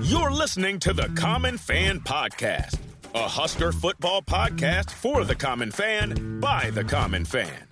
[0.00, 2.78] You're listening to the Common Fan Podcast,
[3.14, 7.68] a Husker football podcast for the common fan by the common fan.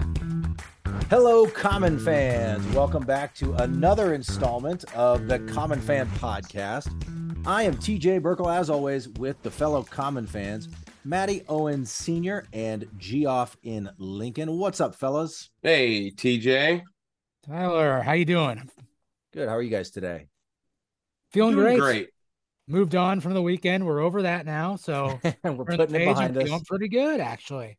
[1.09, 2.66] Hello, common fans.
[2.75, 6.89] Welcome back to another installment of the Common Fan Podcast.
[7.46, 10.68] I am TJ Burkle, as always, with the fellow common fans,
[11.05, 12.46] Matty Owens Sr.
[12.53, 14.59] and Geoff in Lincoln.
[14.59, 15.50] What's up, fellas?
[15.63, 16.82] Hey, TJ.
[17.46, 18.68] Tyler, how you doing?
[19.32, 19.49] Good.
[19.49, 20.26] How are you guys today?
[21.32, 21.81] Feeling Doing great.
[21.81, 22.09] Great.
[22.68, 23.86] Moved on from the weekend.
[23.86, 24.76] We're over that now.
[24.76, 26.45] So We're we're putting it behind us.
[26.45, 27.79] feeling pretty good, actually.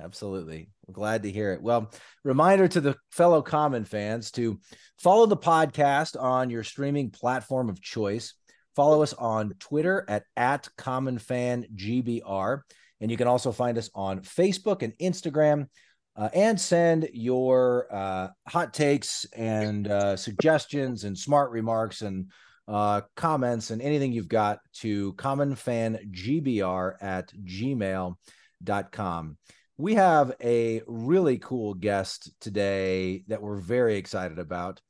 [0.00, 0.70] Absolutely.
[0.86, 1.62] We're glad to hear it.
[1.62, 1.90] Well,
[2.24, 4.58] reminder to the fellow common fans to
[4.98, 8.34] follow the podcast on your streaming platform of choice.
[8.74, 12.60] Follow us on Twitter at, at commonfangbr.
[13.00, 15.66] And you can also find us on Facebook and Instagram.
[16.14, 22.30] Uh, and send your uh, hot takes and uh, suggestions and smart remarks and
[22.68, 29.36] uh, comments and anything you've got to commonfangbr at gmail.com.
[29.78, 34.80] We have a really cool guest today that we're very excited about.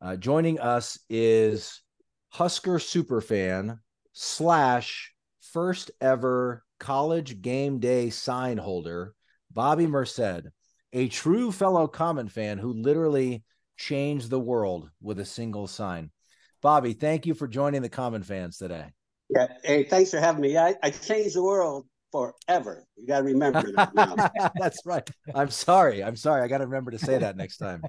[0.00, 1.82] Uh, joining us is
[2.30, 3.80] Husker superfan
[4.12, 9.14] slash first ever college game day sign holder,
[9.50, 10.50] Bobby Mersed,
[10.92, 13.44] a true fellow common fan who literally
[13.76, 16.10] changed the world with a single sign.
[16.62, 18.92] Bobby, thank you for joining the common fans today.
[19.28, 19.46] Yeah.
[19.62, 20.58] Hey, thanks for having me.
[20.58, 22.86] I, I changed the world forever.
[22.96, 24.52] You got to remember that.
[24.56, 25.08] That's right.
[25.34, 26.02] I'm sorry.
[26.02, 26.42] I'm sorry.
[26.42, 27.82] I got to remember to say that next time.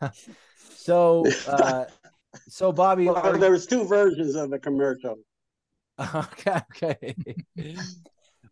[0.76, 1.86] so, uh,
[2.48, 5.18] so Bobby, Well, there was two versions of the commercial.
[6.14, 7.14] okay, okay.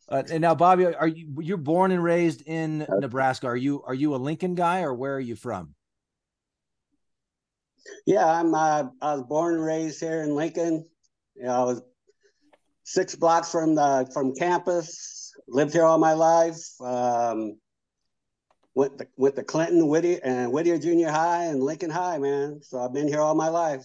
[0.08, 3.46] Uh, and now, Bobby, are you you're born and raised in Nebraska?
[3.46, 5.74] Are you are you a Lincoln guy or where are you from?
[8.06, 8.54] Yeah, I'm.
[8.54, 10.86] Uh, I was born and raised here in Lincoln.
[11.34, 11.82] You know, I was
[12.84, 15.32] six blocks from the from campus.
[15.46, 16.58] Lived here all my life.
[16.80, 17.58] Um,
[18.78, 22.60] went the, went to Clinton, Whittier, and Whittier Junior High and Lincoln High, man.
[22.62, 23.84] So I've been here all my life.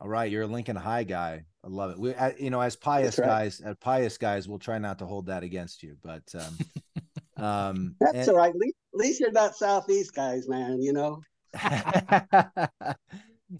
[0.00, 1.44] All right, you're a Lincoln High guy.
[1.64, 1.98] I love it.
[1.98, 3.26] We, uh, you know, as Pius right.
[3.26, 5.96] guys, as Pius guys, we'll try not to hold that against you.
[6.00, 6.58] But um,
[7.44, 8.50] um, That's and- all right.
[8.50, 10.80] At least, at least you're not southeast guys, man.
[10.80, 11.22] You know.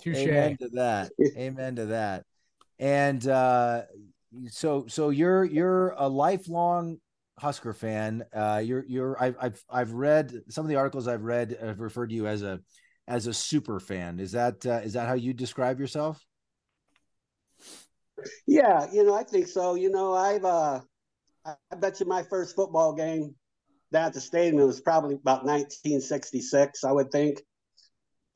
[0.01, 0.17] Touche.
[0.19, 1.11] Amen to that.
[1.37, 2.25] Amen to that.
[2.79, 3.83] And uh,
[4.49, 7.01] so, so you're you're a lifelong
[7.41, 8.23] Husker fan.
[8.35, 12.11] Uh, you're you're I've I've I've read some of the articles I've read have referred
[12.11, 12.61] to you as a
[13.09, 14.21] as a super fan.
[14.21, 16.23] Is that uh, is that how you describe yourself?
[18.47, 19.75] Yeah, you know, I think so.
[19.75, 20.81] You know, I've uh
[21.47, 23.35] I bet you my first football game
[23.91, 27.41] down at the stadium was probably about 1966, I would think.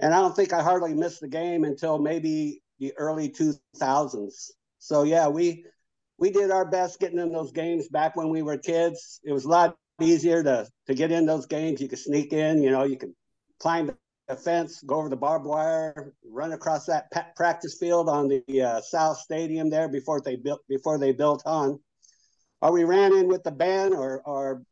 [0.01, 4.51] And I don't think I hardly missed the game until maybe the early 2000s.
[4.79, 5.67] So yeah, we
[6.25, 9.21] we did our best getting in those games back when we were kids.
[9.25, 11.83] It was a lot easier to to get in those games.
[11.83, 13.12] You could sneak in, you know, you could
[13.61, 13.91] climb
[14.27, 18.81] the fence, go over the barbed wire, run across that practice field on the uh,
[18.81, 21.79] South Stadium there before they built before they built on.
[22.62, 24.62] Or we ran in with the band, or or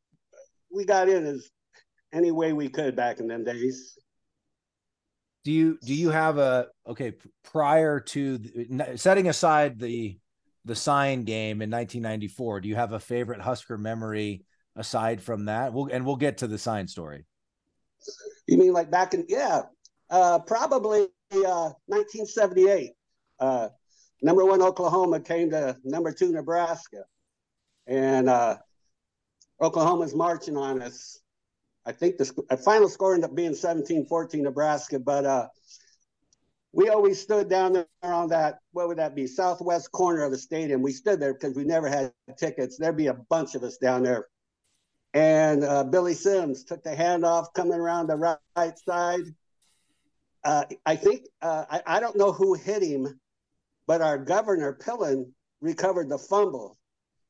[0.70, 1.50] we got in as
[2.14, 3.98] any way we could back in them days.
[5.44, 7.12] Do you do you have a okay
[7.44, 10.16] prior to the, setting aside the
[10.64, 12.60] the sign game in 1994?
[12.60, 14.44] Do you have a favorite Husker memory
[14.76, 15.72] aside from that?
[15.72, 17.24] We'll and we'll get to the sign story.
[18.46, 19.62] You mean like back in yeah,
[20.10, 21.02] uh, probably
[21.32, 22.92] uh, 1978.
[23.38, 23.68] Uh,
[24.22, 27.04] number one Oklahoma came to number two Nebraska,
[27.86, 28.56] and uh,
[29.60, 31.18] Oklahoma's marching on us.
[31.84, 35.48] I think the sc- uh, final score ended up being 17-14 Nebraska, but uh,
[36.72, 40.38] we always stood down there on that what would that be southwest corner of the
[40.38, 40.82] stadium.
[40.82, 42.78] We stood there because we never had tickets.
[42.78, 44.28] There'd be a bunch of us down there
[45.14, 49.24] and uh, Billy Sims took the handoff coming around the right, right side.
[50.44, 53.20] Uh, I think uh, I, I don't know who hit him,
[53.86, 56.78] but our governor Pillen recovered the fumble,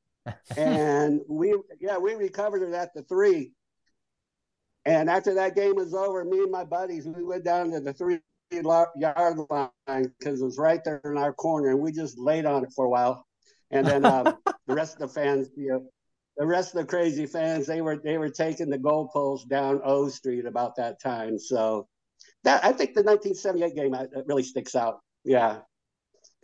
[0.57, 3.53] and we yeah we recovered it at the three.
[4.85, 7.93] And after that game was over, me and my buddies we went down to the
[7.93, 8.21] three
[8.53, 12.65] yard line because it was right there in our corner, and we just laid on
[12.65, 13.27] it for a while.
[13.71, 15.85] And then um, the rest of the fans, you know,
[16.37, 20.09] the rest of the crazy fans they were they were taking the goalposts down O
[20.09, 21.39] Street about that time.
[21.39, 21.89] So
[22.45, 25.01] that I think the 1978 game uh, really sticks out.
[25.25, 25.59] Yeah.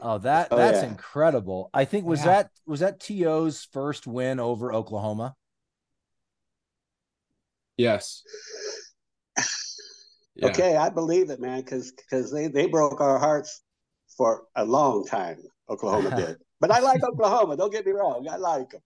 [0.01, 0.89] Oh, that Oh, that's yeah.
[0.91, 1.71] incredible.
[1.75, 2.27] I think was Yeah.
[2.27, 5.35] that was that TO's first win over Oklahoma.
[7.77, 8.23] Yes.
[10.39, 10.47] Yeah.
[10.49, 13.63] Okay, I believe it, man, because because they they broke our hearts
[14.17, 15.39] for a long time.
[15.69, 17.57] Oklahoma did, but I like Oklahoma.
[17.57, 18.83] Don't get me wrong, I like them.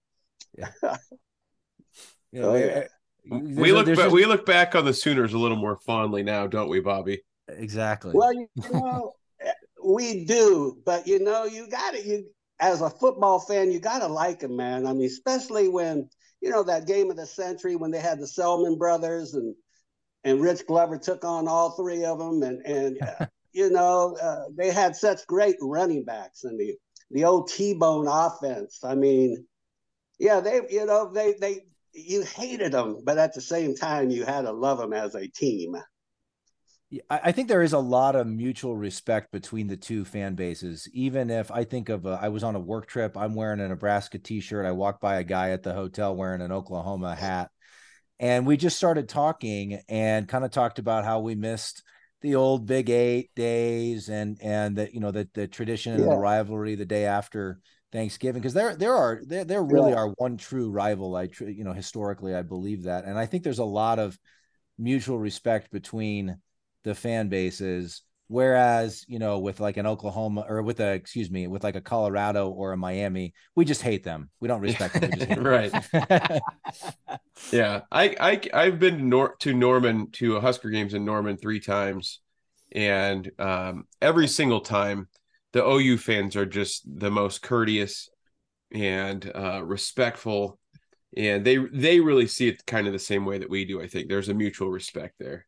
[2.32, 2.64] You know, Oh, yeah.
[3.30, 6.22] eh, We look ba- just- we look back on the Sooners a little more fondly
[6.22, 7.22] now, don't we, Bobby?
[7.48, 8.12] exactly.
[8.14, 9.14] Well, you know,
[9.84, 12.26] we do, but you know, you got to you
[12.60, 14.86] as a football fan, you got to like them, man.
[14.86, 16.08] I mean, especially when
[16.40, 19.54] you know that game of the century when they had the Selmon brothers and
[20.24, 24.44] and Rich Glover took on all three of them, and and uh, you know uh,
[24.56, 26.74] they had such great running backs and the
[27.10, 28.80] the old T-bone offense.
[28.82, 29.46] I mean,
[30.18, 31.60] yeah, they you know they they
[31.92, 35.28] you hated them, but at the same time you had to love them as a
[35.28, 35.76] team.
[36.92, 40.86] Yeah, I think there is a lot of mutual respect between the two fan bases.
[40.92, 43.68] Even if I think of, a, I was on a work trip, I'm wearing a
[43.68, 44.66] Nebraska T-shirt.
[44.66, 47.50] I walked by a guy at the hotel wearing an Oklahoma hat,
[48.22, 51.82] and we just started talking and kind of talked about how we missed
[52.22, 56.10] the old Big Eight days and and that you know the the tradition and Yeah.
[56.10, 57.58] the rivalry the day after
[57.90, 59.98] Thanksgiving because there there are there there really Yeah.
[59.98, 61.16] are one true rival.
[61.16, 64.16] I tr- you know historically I believe that, and I think there's a lot of
[64.78, 66.38] mutual respect between
[66.84, 68.02] the fan bases.
[68.32, 71.82] Whereas, you know, with like an Oklahoma or with a, excuse me, with like a
[71.82, 74.30] Colorado or a Miami, we just hate them.
[74.40, 75.04] We don't respect them.
[75.04, 75.44] We just hate them.
[75.44, 75.74] right.
[77.50, 81.36] Yeah, I I I've been to, Nor- to Norman to a Husker games in Norman
[81.36, 82.20] three times,
[82.72, 85.08] and um, every single time
[85.52, 88.08] the OU fans are just the most courteous
[88.72, 90.58] and uh, respectful,
[91.16, 93.82] and they they really see it kind of the same way that we do.
[93.82, 95.46] I think there's a mutual respect there.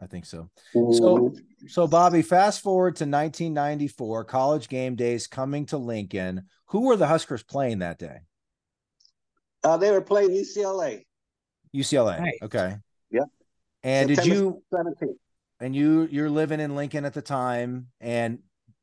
[0.00, 0.50] I think so.
[0.74, 0.92] Mm-hmm.
[0.94, 1.34] So,
[1.68, 6.46] so Bobby, fast forward to 1994, college game days coming to Lincoln.
[6.66, 8.18] Who were the Huskers playing that day?
[9.62, 11.04] Uh, they were playing UCLA.
[11.74, 12.20] UCLA.
[12.20, 12.32] Nice.
[12.42, 12.76] Okay.
[13.10, 13.24] Yep.
[13.82, 15.14] And did you 17th.
[15.60, 18.38] and you you're living in Lincoln at the time and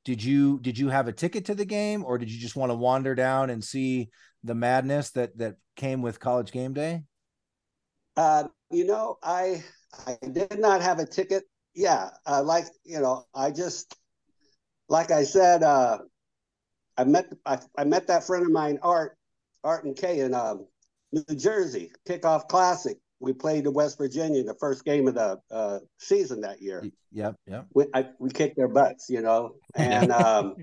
[0.05, 2.71] did you did you have a ticket to the game or did you just want
[2.71, 4.09] to wander down and see
[4.43, 7.03] the madness that that came with college game day?
[8.17, 9.63] Uh, you know, I
[10.07, 11.43] I did not have a ticket.
[11.73, 13.95] Yeah, uh, like you know, I just
[14.89, 15.99] like I said, uh,
[16.97, 19.17] I met I, I met that friend of mine, Art
[19.63, 20.67] Art and Kay in um,
[21.11, 22.97] New Jersey kickoff classic.
[23.19, 26.83] We played in West Virginia the first game of the uh, season that year.
[27.11, 27.67] Yep, yep.
[27.73, 30.55] we, I, we kicked their butts, you know, and um,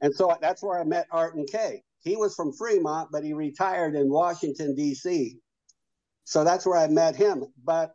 [0.00, 1.82] and so that's where I met Art and Kay.
[2.02, 5.38] He was from Fremont, but he retired in Washington D.C.
[6.24, 7.44] So that's where I met him.
[7.62, 7.94] But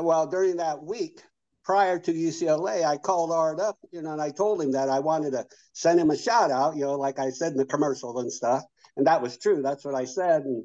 [0.00, 1.22] well, during that week
[1.64, 5.00] prior to UCLA, I called Art up, you know, and I told him that I
[5.00, 8.18] wanted to send him a shout out, you know, like I said in the commercial
[8.18, 8.62] and stuff,
[8.96, 9.62] and that was true.
[9.62, 10.64] That's what I said, and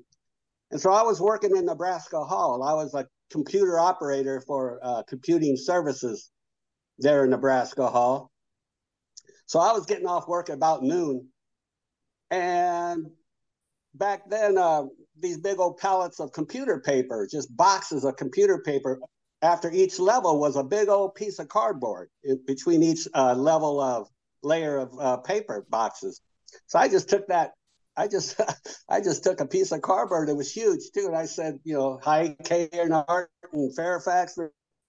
[0.72, 2.64] and so I was working in Nebraska Hall.
[2.64, 6.32] I was a computer operator for uh, computing services
[6.98, 8.32] there in Nebraska Hall.
[9.48, 11.28] So I was getting off work about noon.
[12.30, 13.08] And
[13.94, 14.84] back then, uh,
[15.20, 19.00] these big old pallets of computer paper, just boxes of computer paper,
[19.42, 22.10] after each level was a big old piece of cardboard
[22.46, 24.08] between each uh, level of
[24.44, 26.22] layer of uh, paper boxes.
[26.68, 27.54] So I just took that.
[27.98, 28.40] I just
[28.90, 30.30] I just took a piece of cardboard.
[30.30, 34.38] It was huge too, and I said, you know, hi, Kay and Art in Fairfax,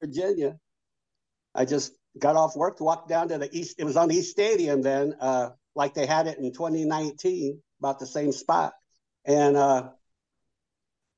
[0.00, 0.58] Virginia.
[1.54, 3.76] I just got off work, walked down to the east.
[3.78, 7.98] It was on the East Stadium then, uh, like they had it in 2019, about
[7.98, 8.74] the same spot,
[9.24, 9.90] and uh,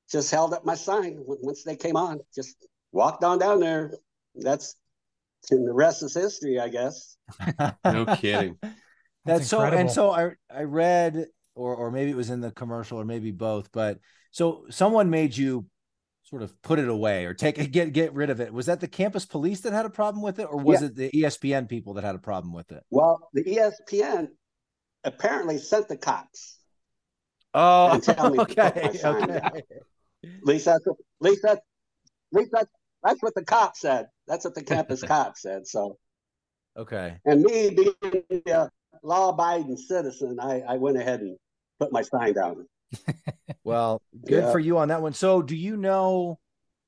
[0.09, 2.19] just held up my sign once they came on.
[2.33, 2.55] Just
[2.95, 3.93] walked on down there.
[4.33, 4.75] That's
[5.51, 7.17] and the rest is history, I guess.
[7.85, 8.57] No kidding.
[9.25, 9.81] That's, so incredible.
[9.81, 13.31] and so I I read or or maybe it was in the commercial or maybe
[13.31, 13.99] both, but
[14.31, 15.65] so someone made you
[16.23, 18.53] sort of put it away or take it get get rid of it.
[18.53, 21.09] Was that the campus police that had a problem with it or was it the
[21.11, 22.83] ESPN people that had a problem with it?
[22.89, 24.29] Well, the ESPN
[25.03, 26.57] apparently sent the cops.
[27.53, 29.39] Oh, And tell me to put my okay, sign okay.
[29.39, 29.51] down.
[30.23, 31.63] At least that's at least that, at
[32.31, 32.67] least that,
[33.05, 34.07] that's what the cop said.
[34.27, 35.67] That's what the campus cop said.
[35.67, 35.97] So,
[36.77, 37.17] Okay.
[37.25, 38.69] and me being a
[39.03, 41.37] law-abiding citizen, I, I went ahead and
[41.79, 42.67] put my sign down.
[43.63, 44.51] Well, good Yeah.
[44.51, 45.13] for you on that one.
[45.13, 46.39] So, do you know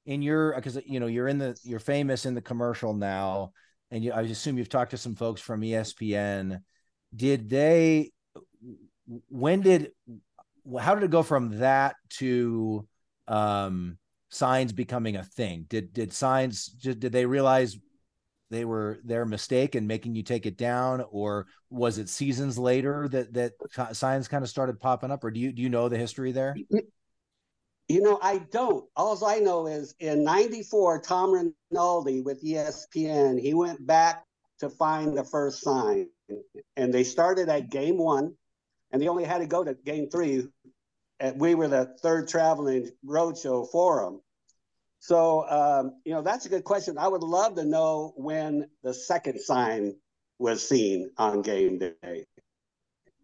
[0.05, 3.51] in your because you know you're in the you're famous in the commercial now,
[3.89, 6.61] and you, I assume you've talked to some folks from ESPN.
[7.15, 8.11] Did they?
[9.29, 9.91] When did?
[10.79, 12.87] How did it go from that to
[13.27, 13.97] um
[14.29, 15.65] signs becoming a thing?
[15.69, 17.77] Did did signs did, they realize
[18.49, 23.07] they were their mistake and making you take it down, or was it seasons later
[23.09, 23.53] that that
[23.93, 25.23] signs kind of started popping up?
[25.23, 26.55] Or do you do you know the history there?
[27.89, 28.85] You know, I don't.
[28.97, 34.25] All I know is in 94, Tom Rinaldi with ESPN, he went back
[34.59, 36.09] to find the first sign.
[36.75, 38.33] And they started at game one,
[38.91, 40.45] and they only had to go to game three.
[41.19, 44.21] And we were the third traveling roadshow for them.
[44.99, 46.97] So, um, you know, that's a good question.
[46.97, 49.95] I would love to know when the second sign
[50.39, 52.25] was seen on game day.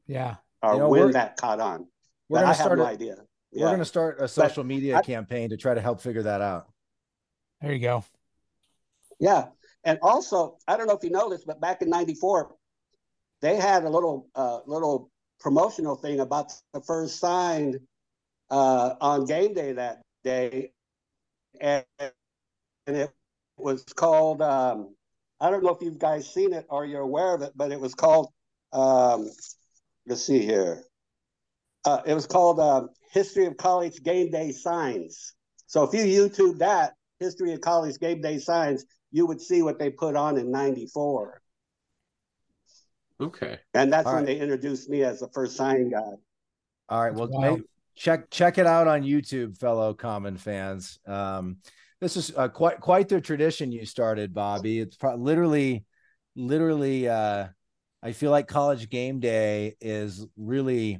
[0.07, 0.35] Yeah.
[0.61, 1.87] Or You know, when that caught on.
[2.29, 2.77] We're But gonna I have start.
[2.79, 3.15] no a- idea.
[3.51, 6.67] We're gonna start a social media I- campaign to try to help figure that out.
[7.61, 8.03] There you go.
[9.19, 9.49] Yeah.
[9.83, 12.55] And also, I don't know if you know this, but back in 94,
[13.41, 15.11] they had a little uh, little
[15.43, 17.77] promotional thing about the first sign
[18.49, 20.71] uh, on game day that day.
[21.59, 23.11] And, and it
[23.57, 24.95] was called, um,
[25.39, 27.79] I don't know if you guys seen it or you're aware of it, but it
[27.79, 28.29] was called,
[28.71, 29.29] um,
[30.07, 30.83] let's see here.
[31.85, 35.33] Uh, it was called um, History of College Game Day Signs.
[35.67, 39.77] So if you YouTube that, History of College Game Day Signs, you would see what
[39.77, 41.42] they put on in 94.
[43.23, 43.59] Okay.
[43.73, 44.37] And that's All when right.
[44.37, 46.11] they introduced me as the first sign guy.
[46.89, 47.13] All right.
[47.13, 47.59] Well, wild.
[47.59, 47.65] may-
[47.95, 50.99] check check it out on YouTube, fellow common fans.
[51.05, 51.57] Um,
[52.01, 54.79] this is uh, quite quite the tradition you started, Bobby.
[54.79, 55.85] It's pro- literally,
[56.35, 57.07] literally.
[57.07, 57.47] Uh,
[58.01, 60.99] I feel like college game day is really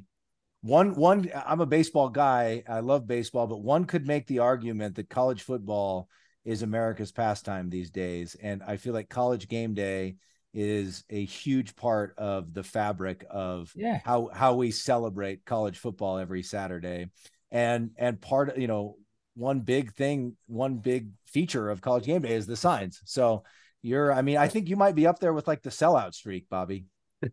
[0.62, 1.30] one one.
[1.34, 2.62] I'm a baseball guy.
[2.66, 6.08] I love baseball, but one could make the argument that college football
[6.44, 10.16] is America's pastime these days, and I feel like college game day
[10.54, 14.00] is a huge part of the fabric of Yeah.
[14.04, 17.10] how how we celebrate college football every Saturday.
[17.50, 18.96] And and part of you know
[19.34, 23.00] one big thing, one big feature of college game day is the signs.
[23.04, 23.42] So
[23.82, 26.48] you're I mean, I think you might be up there with like the sellout streak,
[26.48, 26.86] Bobby.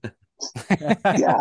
[0.81, 0.95] Yeah.
[1.17, 1.35] Yeah.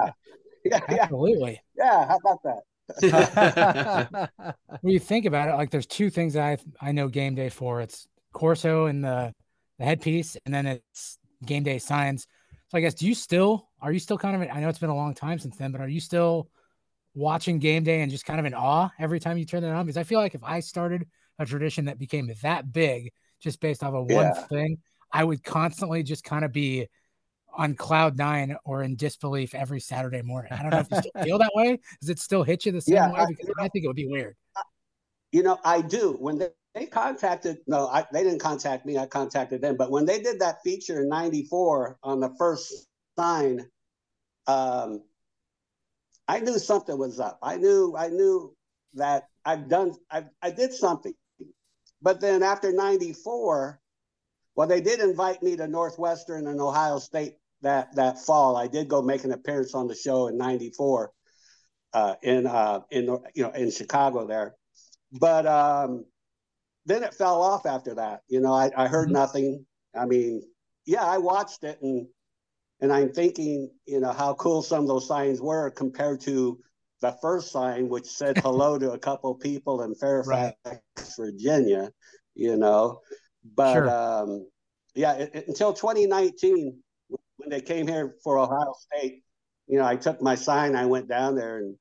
[0.64, 0.80] Yeah.
[0.88, 1.60] Absolutely.
[1.76, 2.06] Yeah.
[2.06, 4.30] How about that?
[4.80, 7.80] When you think about it, like there's two things I I know game day for.
[7.80, 9.34] It's Corso and the
[9.78, 12.26] the headpiece, and then it's game day signs.
[12.68, 14.90] So I guess do you still are you still kind of I know it's been
[14.90, 16.48] a long time since then, but are you still
[17.14, 19.84] watching game day and just kind of in awe every time you turn it on?
[19.86, 21.06] Because I feel like if I started
[21.38, 24.46] a tradition that became that big just based off of one Yeah.
[24.48, 24.78] thing,
[25.12, 26.86] I would constantly just kind of be
[27.52, 30.52] on cloud nine or in disbelief every Saturday morning.
[30.52, 31.80] I don't know if you still feel that way.
[32.00, 33.20] Does it still hit you the same Yeah, way?
[33.20, 34.36] I- Because I think it would be weird.
[35.32, 36.16] You know, I do.
[36.20, 38.96] When they, they contacted, no, I, they didn't contact me.
[38.96, 39.76] I contacted them.
[39.76, 42.86] But when they did that feature in '94 on the first
[43.18, 43.68] sign,
[44.46, 45.02] um,
[46.28, 47.38] I knew something was up.
[47.42, 48.54] I knew, I knew
[48.94, 51.14] that I've done, I, I did something.
[52.02, 53.80] But then after '94,
[54.54, 58.56] well, they did invite me to Northwestern and Ohio State that that fall.
[58.56, 61.12] I did go make an appearance on the show in '94
[61.94, 64.54] uh, in uh, in you know in Chicago there
[65.12, 66.04] but um,
[66.86, 68.20] then it fell off after that.
[68.28, 69.12] You know, I, I heard Mhm.
[69.12, 69.66] nothing.
[69.94, 70.42] I mean,
[70.86, 72.06] yeah, I watched it and
[72.80, 76.58] and I'm thinking, you know, how cool some of those signs were compared to
[77.02, 80.56] the first sign, which said hello to a couple people in Fairfax,
[81.18, 81.90] Virginia.
[82.34, 83.00] You know,
[83.54, 83.90] but Sure.
[83.90, 84.48] um,
[84.94, 86.82] yeah, it, it- until 2019
[87.36, 89.22] when they came here for Ohio State,
[89.66, 91.76] you know, I took my sign, I went down there and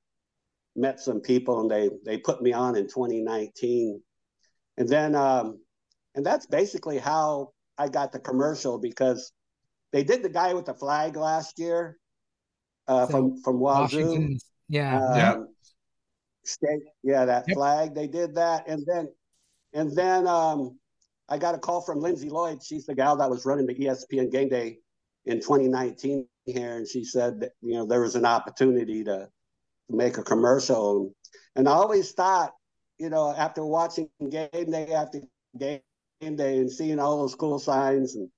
[0.76, 4.02] met some people and they they put me on in 2019
[4.80, 5.60] and then um
[6.16, 9.32] and that's basically how i got the commercial because
[9.92, 11.98] they did the guy with the flag last year
[12.88, 14.12] uh So, from from Wazzu.
[14.12, 15.36] Washington, yeah, um, Yeah.
[16.46, 17.56] state yeah that Yep.
[17.56, 18.68] flag they did that.
[18.68, 19.10] And then
[19.74, 20.80] and then um
[21.28, 22.64] i got a call from lindsay lloyd.
[22.64, 24.80] She's the gal that was running the espn game day
[25.26, 26.78] in 2019 here.
[26.78, 29.30] And she said that you know there was an opportunity to
[29.90, 31.14] make a commercial.
[31.56, 32.54] And i always thought
[33.00, 35.22] you know after watching game day after
[35.58, 35.80] game
[36.20, 38.30] day and seeing all those cool signs and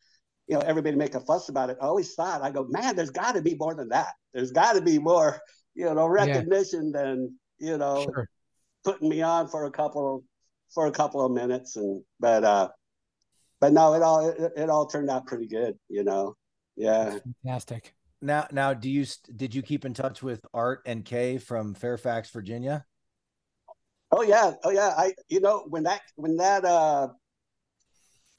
[0.47, 3.09] you know everybody make a fuss about it i always thought i go man there's
[3.09, 5.39] got to be more than that there's got to be more
[5.73, 8.29] you know recognition than you know sure.
[8.83, 10.23] putting me on for a couple
[10.73, 12.69] for a couple of minutes and but uh
[13.59, 16.35] but no it all it, it all turned out pretty good you know
[16.75, 17.93] yeah Fantastic.
[18.23, 21.73] Now, now, do you st- did you keep in touch with Art and Kay from
[21.73, 22.85] Fairfax, Virginia?
[24.11, 24.53] Oh yeah.
[24.63, 24.93] Oh yeah.
[24.97, 27.09] I you know when that when that uh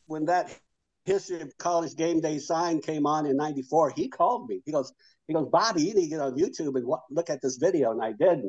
[0.06, 0.56] when that
[1.04, 4.62] history of college game day sign came on in 94 he called me.
[4.64, 4.92] He goes
[5.26, 7.90] he goes bobby you need to get on youtube and wa- look at this video.
[7.90, 8.40] And i did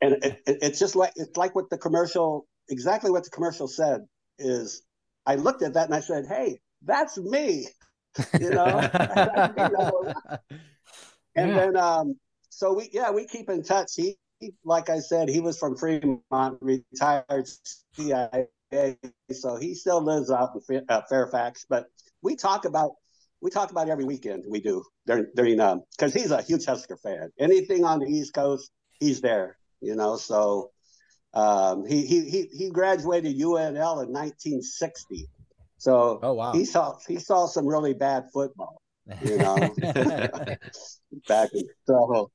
[0.00, 3.68] and it, it, it's just like it's like what the commercial exactly what the commercial
[3.68, 4.02] said
[4.38, 4.82] is
[5.26, 7.66] i looked at that and i said hey that's me.
[8.40, 8.86] You know
[9.56, 10.12] You know?
[11.36, 11.56] and Yeah.
[11.56, 12.16] then um
[12.50, 13.92] so we yeah we keep in touch.
[13.96, 14.16] He
[14.64, 17.48] like I said, he was from Fremont, retired
[17.94, 18.48] CIA,
[19.30, 21.66] so he still lives out in uh, Fairfax.
[21.68, 21.86] But
[22.22, 22.92] we talk about
[23.40, 24.44] we talk about every weekend.
[24.48, 27.30] We do during during um because he's a huge Husker fan.
[27.38, 28.70] Anything on the East Coast,
[29.00, 29.56] he's there.
[29.80, 30.70] You know, so
[31.34, 35.28] um, he he he he graduated UNL in 1960.
[35.76, 38.80] So oh wow, he saw he saw some really bad football.
[39.20, 39.74] You know,
[41.28, 42.30] back in so.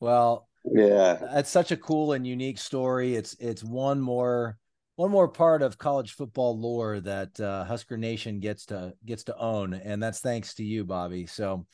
[0.00, 3.14] Well, yeah, that's such a cool and unique story.
[3.14, 4.58] It's it's one more
[4.96, 9.36] one more part of college football lore that uh, Husker Nation gets to gets to
[9.36, 11.26] own, and that's thanks to you, Bobby.
[11.26, 11.66] So,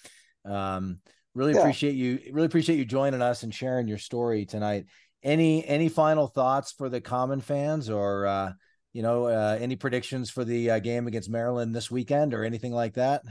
[0.45, 0.99] um,
[1.35, 1.61] really yeah.
[1.61, 2.19] appreciate you.
[2.33, 4.87] Really appreciate you joining us and sharing your story tonight.
[5.23, 8.53] Any any final thoughts for the common fans, or uh,
[8.93, 12.73] you know, uh, any predictions for the uh, game against Maryland this weekend, or anything
[12.73, 13.23] like that?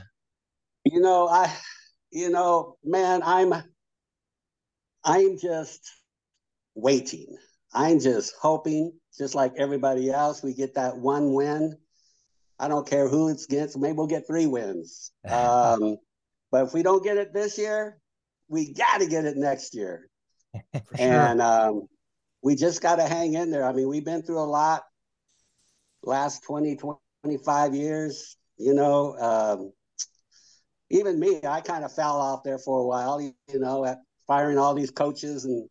[0.86, 1.54] You know, I,
[2.12, 3.54] you know, man, I'm
[5.10, 5.92] I'm just
[6.76, 7.36] waiting.
[7.74, 11.78] I'm just hoping, just like everybody else, we get that one win.
[12.60, 13.76] I don't care who it's against.
[13.76, 15.12] Maybe we'll get three wins.
[15.30, 15.98] Um,
[16.52, 17.98] but if we don't get it this year,
[18.50, 20.10] we got to get it next year.
[21.00, 21.88] and um,
[22.44, 23.66] we just got to hang in there.
[23.66, 24.84] I mean, we've been through a lot
[26.04, 26.78] last 20,
[27.24, 29.16] 25 years, you know.
[29.18, 29.74] Um,
[30.92, 34.00] even me, I kind of fell off there for a while, you know, at
[34.30, 35.68] firing all these coaches and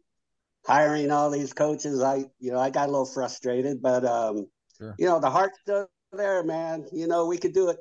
[0.67, 4.95] hiring all these coaches, I you know I got a little frustrated, but um, sure.
[4.99, 6.85] you know the heart's still there, man.
[6.93, 7.79] You know we could do it.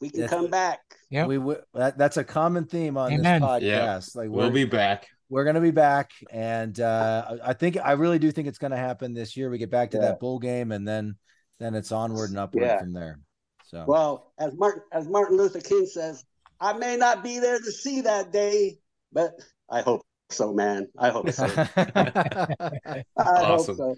[0.00, 0.80] We can come back.
[1.10, 3.40] Yeah, we w- that, that's a common theme on Amen.
[3.40, 3.62] this podcast.
[3.62, 4.00] Yeah.
[4.14, 5.06] Like we'll be back.
[5.28, 9.14] We're gonna be back, and uh, I think I really do think it's gonna happen
[9.14, 9.48] this year.
[9.48, 10.06] We get back to yeah.
[10.06, 11.16] that bowl game, and then
[11.60, 12.80] then it's onward and upward yeah.
[12.80, 13.20] from there.
[13.66, 16.24] So well, as Martin as Martin Luther King says,
[16.60, 18.78] I may not be there to see that day,
[19.12, 19.34] but
[19.70, 20.88] I hope so, man.
[20.98, 21.44] I hope so.
[21.76, 23.76] I awesome.
[23.76, 23.96] hope so.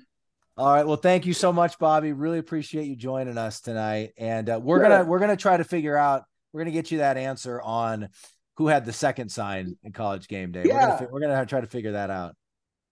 [0.56, 0.86] All right.
[0.86, 2.12] Well, thank you so much, Bobby.
[2.12, 4.12] Really appreciate you joining us tonight.
[4.18, 6.24] And uh, we're gonna we're gonna try to figure out.
[6.52, 8.10] We're gonna get you that answer on
[8.58, 10.64] who had the second sign in College Game Day.
[10.66, 10.74] Yeah.
[10.74, 12.36] We're gonna we're gonna try to figure that out.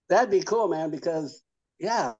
[0.09, 0.89] That'd be cool, man.
[0.89, 1.43] Because
[1.79, 2.13] yeah,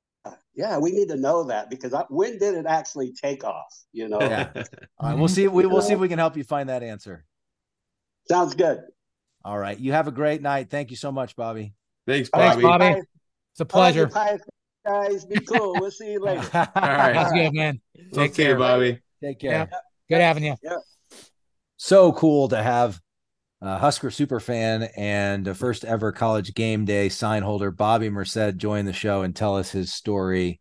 [0.53, 3.75] yeah, we need to know that because I, when did it actually take off?
[3.93, 4.21] You know.
[4.21, 4.51] Yeah.
[4.99, 5.17] All right.
[5.17, 5.47] We'll see.
[5.47, 7.25] We, We will see if we can help you find that answer.
[8.29, 8.81] Sounds good.
[9.43, 9.79] All right.
[9.79, 10.69] You have a great night.
[10.69, 11.73] Thank you so much, Bobby.
[12.07, 12.61] Thanks, Bobby.
[12.61, 13.01] Thanks, Bobby.
[13.53, 14.09] It's a pleasure.
[14.85, 15.73] guys, be cool.
[15.79, 16.41] We'll see you later.
[16.53, 17.13] All right.
[17.13, 17.81] That's good, man.
[18.13, 18.99] Take care, Bobby.
[19.23, 19.51] Take care.
[19.51, 19.77] Yeah.
[20.09, 20.55] Good having you.
[20.63, 20.77] Yeah.
[21.77, 22.99] So cool to have
[23.61, 28.57] a Husker super fan and a first ever college game day sign holder, Bobby Mersed,
[28.57, 30.59] join the show and tell us his story.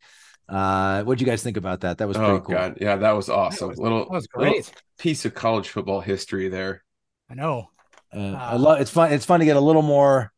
[0.48, 1.98] Uh, what do you guys think about that?
[1.98, 2.54] That was pretty oh, cool.
[2.54, 2.78] God.
[2.80, 3.68] Yeah, that was awesome.
[3.68, 4.56] That was, little, that was great.
[4.56, 6.82] Little piece of college football history there.
[7.30, 7.70] I know.
[8.12, 9.12] Uh, I love it's fun.
[9.12, 10.33] It's fun to get a little more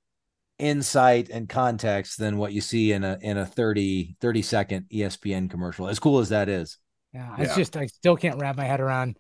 [0.59, 5.51] insight and context than what you see in a in a 30 30 second ESPN
[5.51, 5.89] commercial.
[5.89, 6.79] As cool as that is.
[7.13, 7.57] Yeah, it's yeah.
[7.57, 9.19] just I still can't wrap my head around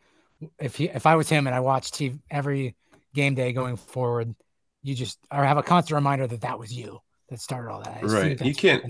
[0.58, 2.76] if he if I was him and I watched TV every
[3.14, 4.34] game day going forward,
[4.82, 8.02] you just or have a constant reminder that that was you that started all that.
[8.02, 8.40] right.
[8.40, 8.84] You can't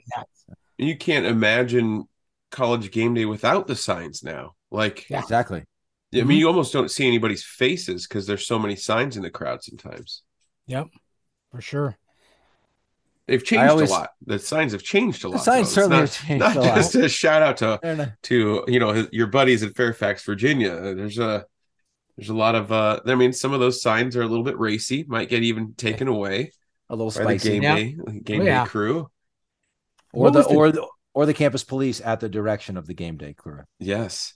[0.79, 2.09] you can't imagine
[2.51, 4.55] college game day without the signs now.
[4.71, 5.21] Like yeah.
[5.21, 5.65] exactly.
[6.13, 6.33] I mean, mm-hmm.
[6.33, 10.23] you almost don't see anybody's faces because there's so many signs in the crowd sometimes.
[10.67, 10.89] Yep,
[11.51, 11.97] for sure.
[13.27, 14.11] They've changed always, a lot.
[14.27, 15.39] The signs have changed a lot.
[15.39, 15.83] The signs though.
[15.83, 16.75] certainly not, have changed not a lot.
[16.75, 20.95] Just a shout out to to you know your buddies in Fairfax, Virginia.
[20.95, 21.47] There's a
[22.17, 24.59] there's a lot of uh I mean some of those signs are a little bit
[24.59, 26.53] racy, might get even taken away.
[26.91, 27.61] A little spicy.
[27.61, 27.75] game yeah.
[27.77, 28.65] day game oh, yeah.
[28.65, 29.11] day crew.
[30.13, 33.17] Or the, the or the or the campus police at the direction of the game
[33.17, 33.63] day crew.
[33.79, 34.35] Yes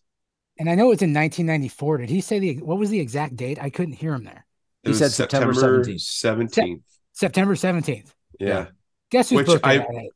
[0.58, 1.98] and I know it's in 1994.
[1.98, 3.58] Did he say the what was the exact date?
[3.60, 4.46] I couldn't hear him there.
[4.82, 5.96] He said September, 17th.
[5.96, 6.54] 17th.
[6.54, 6.80] Se-
[7.12, 8.12] September 17th.
[8.38, 8.66] Yeah.
[9.10, 10.08] Guess whose Which birthday I,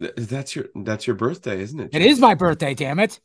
[0.00, 1.94] that that's your that's your birthday, isn't it?
[1.94, 3.20] It is my birthday, damn it.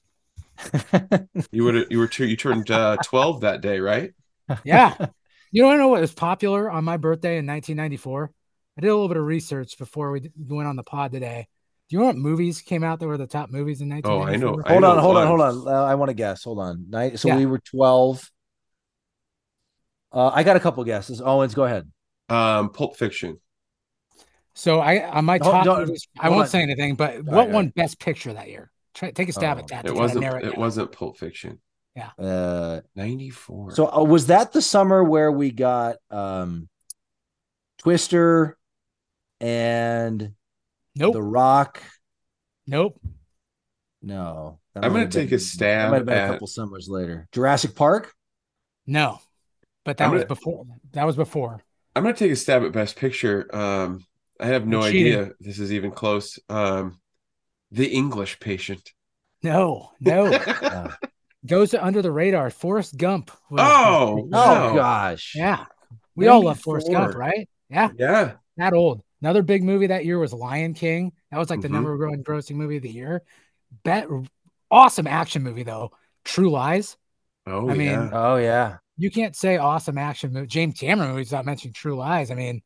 [1.52, 4.14] you would you were you turned uh, 12 that day, right?
[4.64, 4.96] Yeah.
[5.52, 8.32] You don't know what was popular on my birthday in 1994?
[8.78, 11.48] I did a little bit of research before we went on the pod today.
[11.90, 14.12] Do you know what movies came out that were the top movies in 1994?
[14.12, 14.62] Oh, I know.
[14.62, 15.24] Hold I on, know hold one.
[15.24, 15.74] on, hold on.
[15.74, 16.44] Uh, I want to guess.
[16.44, 16.90] Hold on.
[16.90, 17.18] Night.
[17.20, 17.38] So yeah.
[17.38, 18.30] we were 12.
[20.12, 21.22] Uh, I got a couple guesses.
[21.22, 21.90] Owens, go ahead.
[22.30, 23.40] Um, Pulp Fiction.
[24.54, 26.48] So I on my top, movies, I won't on.
[26.48, 26.96] say anything.
[26.96, 27.76] But what right, won right.
[27.76, 28.72] Best Picture that year?
[28.94, 29.86] Try, take a stab oh, at that.
[29.86, 30.26] It wasn't.
[30.26, 31.60] It, it wasn't Pulp Fiction.
[31.96, 32.10] Yeah.
[32.20, 33.72] Uh, 94.
[33.72, 36.68] So uh, was that the summer where we got um,
[37.80, 38.58] Twister
[39.40, 40.34] and
[40.98, 41.14] Nope.
[41.14, 41.82] The Rock.
[42.66, 43.00] Nope.
[44.02, 44.60] No.
[44.76, 45.86] I'm going to take been, a stab.
[45.86, 46.30] That Might have been at...
[46.30, 47.28] a couple summers later.
[47.32, 48.14] Jurassic Park.
[48.86, 49.20] No,
[49.84, 50.28] but that I'm was gonna...
[50.28, 50.66] before.
[50.94, 51.62] That was before.
[51.96, 53.54] I'm going to take a stab at Best Picture.
[53.56, 54.06] Um,
[54.40, 56.40] I have no idea this is even close.
[56.48, 57.00] Um,
[57.72, 58.92] the English Patient.
[59.44, 60.32] No, no.
[60.62, 60.94] Yeah.
[61.46, 62.50] Goes under the radar.
[62.50, 63.32] Forrest Gump.
[63.50, 64.76] was- Oh, Oh wow.
[64.76, 65.34] gosh.
[65.36, 65.66] yeah.
[66.16, 67.48] We all love Forrest Gump, right?
[67.70, 68.34] Yeah, Yeah.
[68.58, 69.02] that old.
[69.22, 71.12] Another big movie that year was Lion King.
[71.32, 71.72] That was like the Mhm.
[71.72, 73.24] number one grossing movie of the year.
[73.84, 74.08] Bet
[74.70, 75.92] awesome action movie though.
[76.24, 76.98] True Lies.
[77.46, 78.10] Oh, I mean, yeah.
[78.14, 78.78] Oh yeah.
[78.98, 80.48] You can't say awesome action movie.
[80.48, 82.32] James Cameron movies without mentioning True Lies.
[82.32, 82.62] I mean,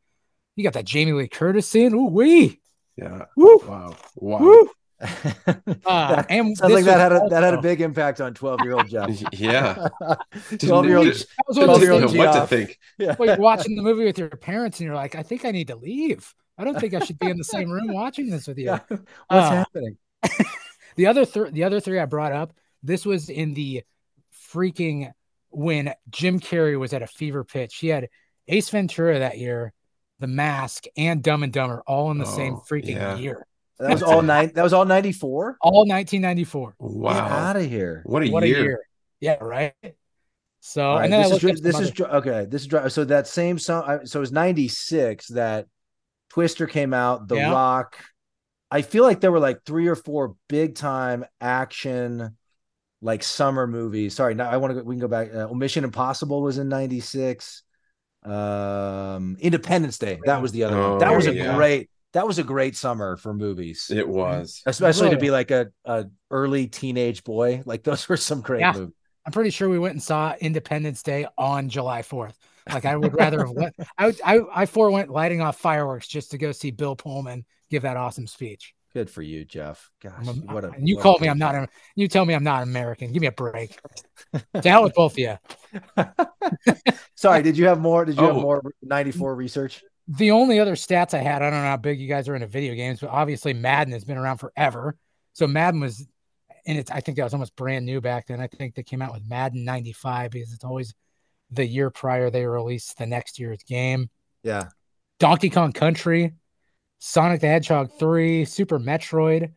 [0.56, 1.94] you got that Jamie Lee Curtis scene.
[1.94, 2.60] Ooh wee.
[2.98, 3.26] Yeah.
[3.36, 3.58] Woo.
[3.68, 3.96] Wow.
[4.16, 4.40] Wow.
[4.40, 4.70] Woo.
[5.46, 8.34] That Uh, and sounds like that had was a that had a big impact on
[8.34, 9.10] 12 year old Geoff.
[9.34, 9.88] Yeah.
[10.60, 12.80] 12 year old Didn't- That was one of Didn't those know 12-year-old what to think.
[13.00, 13.16] Yeah.
[13.16, 15.68] where you're watching the movie with your parents and you're like, I think I need
[15.70, 16.34] to leave.
[16.58, 18.66] I don't think I should be in the same room watching this with you.
[18.66, 18.80] Yeah.
[18.90, 19.98] What's Uh, happening?
[20.96, 23.84] The other th- the other three I brought up, this was in the
[24.54, 25.12] freaking
[25.50, 27.78] when Jim Carrey was at a fever pitch.
[27.78, 28.10] He had
[28.48, 29.74] Ace Ventura that year,
[30.20, 33.16] The Mask, and Dumb and Dumber all in the same Oh, freaking yeah.
[33.18, 33.48] year.
[33.80, 34.52] That was all nine.
[34.54, 35.58] That was all 94.
[35.62, 36.70] All 1994.
[36.70, 37.12] Get Wow.
[37.28, 38.04] out of here.
[38.06, 38.58] What a what year.
[38.58, 38.80] a year.
[39.20, 39.74] Yeah, right.
[40.60, 42.46] So All right, and then this is looked dri- up some this is other- okay.
[42.50, 44.06] This is so that same song.
[44.06, 45.66] So it was '96 that
[46.30, 47.28] Twister came out.
[47.28, 47.52] The Yeah.
[47.52, 47.98] Rock.
[48.70, 52.38] I feel like there were like three or four big time action,
[53.02, 54.14] like summer movies.
[54.16, 54.84] Sorry, now I want to.
[54.84, 55.34] We can go back.
[55.34, 57.64] Uh, Mission Impossible was in '96.
[58.24, 60.20] Um, Independence Day.
[60.26, 61.00] That was the other one.
[61.00, 61.56] That Oh, was a yeah.
[61.56, 61.90] great.
[62.14, 64.62] That was a great summer for movies, It was.
[64.66, 67.64] especially to be like a, a early teenage boy.
[67.66, 68.74] Like those were some great Yeah.
[68.74, 68.94] movies.
[69.26, 72.34] I'm pretty sure we went and saw Independence Day on July 4th.
[72.72, 73.76] Like I would rather have went.
[73.98, 77.98] I I I forewent lighting off fireworks just to go see Bill Pullman give that
[77.98, 78.74] awesome speech.
[78.94, 79.90] Good for you, Geoff.
[80.02, 81.56] Gosh, a- what a and you what a call me, I'm not.
[81.56, 83.14] a- You tell me I'm not American.
[83.14, 83.80] Give me a break.
[84.62, 85.38] to hell with both of you.
[87.16, 88.06] Sorry, did you have more?
[88.06, 88.42] Did you have Oh.
[88.42, 89.84] more 94 research?
[90.08, 92.48] The only other stats I had, I don't know how big you guys are into
[92.48, 94.98] video games, but obviously Madden has been around forever.
[95.34, 96.06] So Madden was,
[96.66, 98.42] and it's I think that was almost brand new back then.
[98.42, 100.94] I think they came out with Madden 95 because it's always
[101.52, 104.10] the year prior they release the next year's game.
[104.44, 104.70] Yeah.
[105.20, 106.34] Donkey Kong Country,
[107.00, 109.54] Sonic the Hedgehog 3, Super Metroid.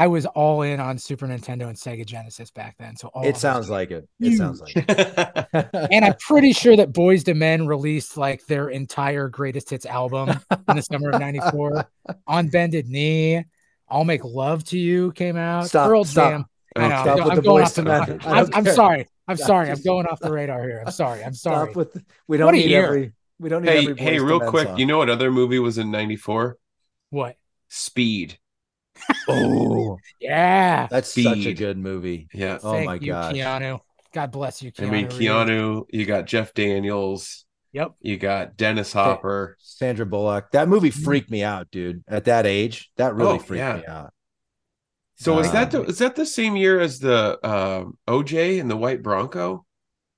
[0.00, 2.94] I was all in on Super Nintendo and Sega Genesis back then.
[2.96, 4.08] So all It sounds like it.
[4.20, 5.88] It sounds like it.
[5.90, 10.28] and I'm pretty sure that Boyz II Men released like their entire greatest hits album
[10.68, 11.84] in the summer of '94.
[12.28, 13.44] On Bended Knee,
[13.88, 15.66] I'll Make Love to You came out.
[15.66, 16.30] Stop, Earl stop.
[16.30, 16.44] Jam.
[16.76, 16.88] I know.
[16.88, 17.82] Stop I'm, with I'm the going Boyz off the.
[17.82, 18.20] II Men.
[18.24, 19.08] I'm, I don't I'm sorry.
[19.26, 19.46] I'm Stop.
[19.48, 19.70] sorry.
[19.70, 20.82] I'm going off the radar here.
[20.86, 21.24] I'm sorry.
[21.24, 21.72] I'm sorry.
[21.72, 22.86] Stop with we don't What need year.
[22.86, 24.78] every we don't need hey, every hey, real Men quick, song.
[24.78, 26.56] you know what other movie was in 94?
[27.10, 27.36] what?
[27.68, 28.38] Speed.
[29.28, 30.86] Oh, Yeah.
[30.90, 32.28] that's such a good movie.
[32.32, 32.58] Yeah.
[32.62, 33.34] Oh Thank my you, gosh.
[33.34, 33.80] Keanu.
[34.12, 34.84] God bless you, Keanu.
[34.84, 34.92] I Keanu.
[34.92, 35.18] mean, Reeves.
[35.18, 37.92] Keanu, you got Jeff Daniels, Yep.
[38.00, 39.56] you got Dennis Hopper.
[39.60, 40.50] Sandra Bullock.
[40.52, 42.02] That movie freaked me out, dude.
[42.08, 43.76] At that age, that really Oh, freaked yeah.
[43.76, 44.12] me out.
[45.16, 48.70] So is that Um, the, is that the same year as the um, OJ and
[48.70, 49.66] the White Bronco?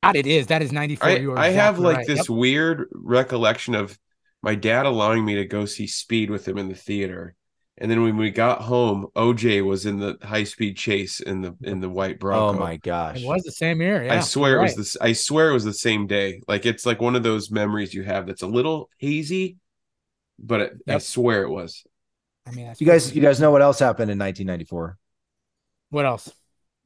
[0.03, 0.47] God, it is.
[0.49, 1.09] That is 94.
[1.09, 2.07] I, you are I have like right.
[2.07, 2.29] this Yep.
[2.29, 3.99] weird recollection of
[4.43, 7.35] my dad allowing me to go see Speed with him in the theater.
[7.83, 11.57] And then when we got home, OJ was in the high speed chase in the
[11.63, 12.57] in the white Bronco.
[12.57, 13.23] Oh my gosh.
[13.23, 14.05] It was the same year.
[14.05, 14.17] Yeah.
[14.17, 14.77] I swear you're it was right.
[14.77, 14.97] this.
[15.01, 16.43] I swear it was the same day.
[16.47, 19.57] Like it's like one of those memories you have that's a little hazy,
[20.39, 21.85] but it, I swear it was.
[22.47, 23.17] I mean, that's You guys, crazy.
[23.17, 24.99] you guys know what else happened in 1994?
[25.91, 26.31] What else?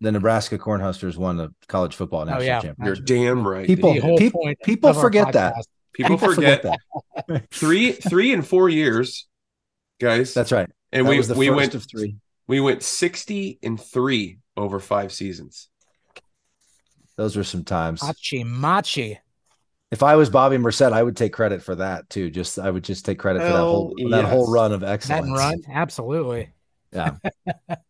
[0.00, 2.60] The Nebraska Cornhuskers won the college football Oh national yeah.
[2.60, 3.08] championship.
[3.08, 3.66] You're damn right.
[3.66, 5.54] People- the whole peop- point people forget that.
[5.92, 6.78] People, People forget, that.
[7.50, 9.26] three three and four years,
[10.00, 10.34] guys.
[10.34, 10.68] That's right.
[10.94, 12.16] And that we was the we first went of three.
[12.46, 15.68] we went sixty and three over five seasons.
[17.16, 18.02] Those were some times.
[18.02, 19.20] Machi Machi.
[19.90, 22.30] If I was Bobby Mersed, I would take credit for that too.
[22.30, 24.90] Just I would just take credit for that whole Hell that whole run of That
[24.90, 25.26] excellence.
[25.26, 25.60] and run.
[25.70, 26.52] Absolutely.
[26.92, 27.16] Yeah,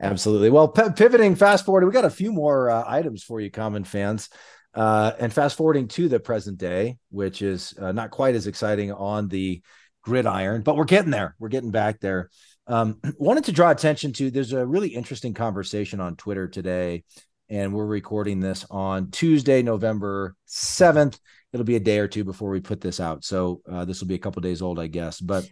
[0.00, 0.48] absolutely.
[0.50, 3.84] Well, p- pivoting, fast forward, we got a few more uh, items for you, common
[3.84, 4.30] fans.
[4.74, 8.90] Uh, and fast forwarding to the present day, which is uh, not quite as exciting
[8.92, 9.62] on the
[10.02, 11.36] gridiron, but we're getting there.
[11.38, 12.30] We're getting back there.
[12.66, 17.04] Um, wanted to draw attention to there's a really interesting conversation on Twitter today,
[17.48, 21.18] and we're recording this on Tuesday, November 7th.
[21.52, 23.24] It'll be a day or two before we put this out.
[23.24, 25.48] So uh, this will be a couple days old, I guess, but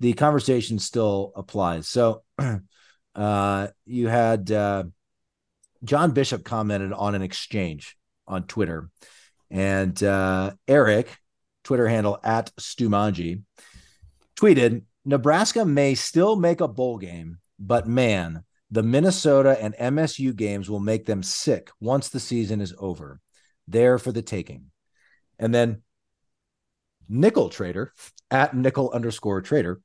[0.00, 1.88] the conversation still applies.
[1.88, 2.22] So
[3.14, 4.84] uh, you had uh,
[5.84, 8.90] John Bishop commented on an exchange on Twitter,
[9.50, 11.16] and uh, Eric,
[11.62, 13.42] Twitter handle at Stumanji,
[14.36, 18.42] tweeted Nebraska may still make a bowl game, but man,
[18.72, 23.20] the Minnesota and MSU games will make them sick once the season is over.
[23.68, 24.66] There for the taking.
[25.38, 25.82] And then
[27.08, 27.92] Nickel Trader
[28.32, 29.80] at nickel underscore trader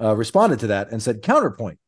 [0.00, 1.80] uh, responded to that and said, counterpoint,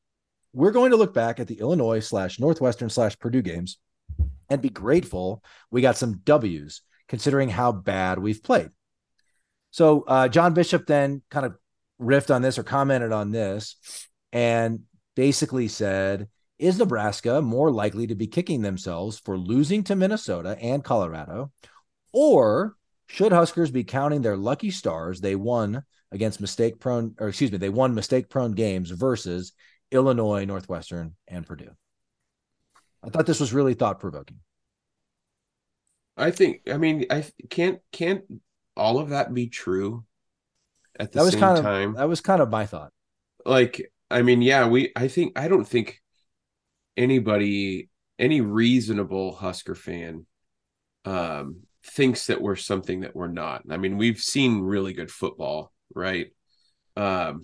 [0.52, 3.78] we're going to look back at the Illinois slash Northwestern slash Purdue games
[4.50, 8.70] and be grateful we got some W's considering how bad we've played.
[9.70, 11.54] So uh, John Bishop then kind of
[12.00, 13.76] riffed on this or commented on this
[14.32, 14.80] and
[15.14, 16.28] basically said,
[16.58, 21.50] is Nebraska more likely to be kicking themselves for losing to Minnesota and Colorado?
[22.12, 22.76] Or
[23.08, 27.58] should Huskers be counting their lucky stars they won against mistake prone, or excuse me,
[27.58, 29.52] they won mistake prone games versus
[29.90, 31.72] Illinois, Northwestern, and Purdue?
[33.02, 34.38] I thought this was really thought provoking.
[36.16, 38.22] I think, I mean, I can't, can't
[38.76, 40.04] all of that be true
[40.98, 41.94] at the that was same kind of, time?
[41.94, 42.92] That was kind of my thought.
[43.44, 46.00] Like, I mean, yeah, we, I think, I don't think
[46.96, 50.26] anybody, any reasonable Husker fan,
[51.04, 53.62] um, thinks that we're something that we're not.
[53.70, 56.28] I mean, we've seen really good football, right?
[56.96, 57.42] Um,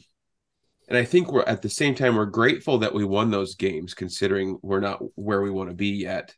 [0.88, 3.94] and I think we're at the same time we're grateful that we won those games,
[3.94, 6.34] considering we're not where we want to be yet.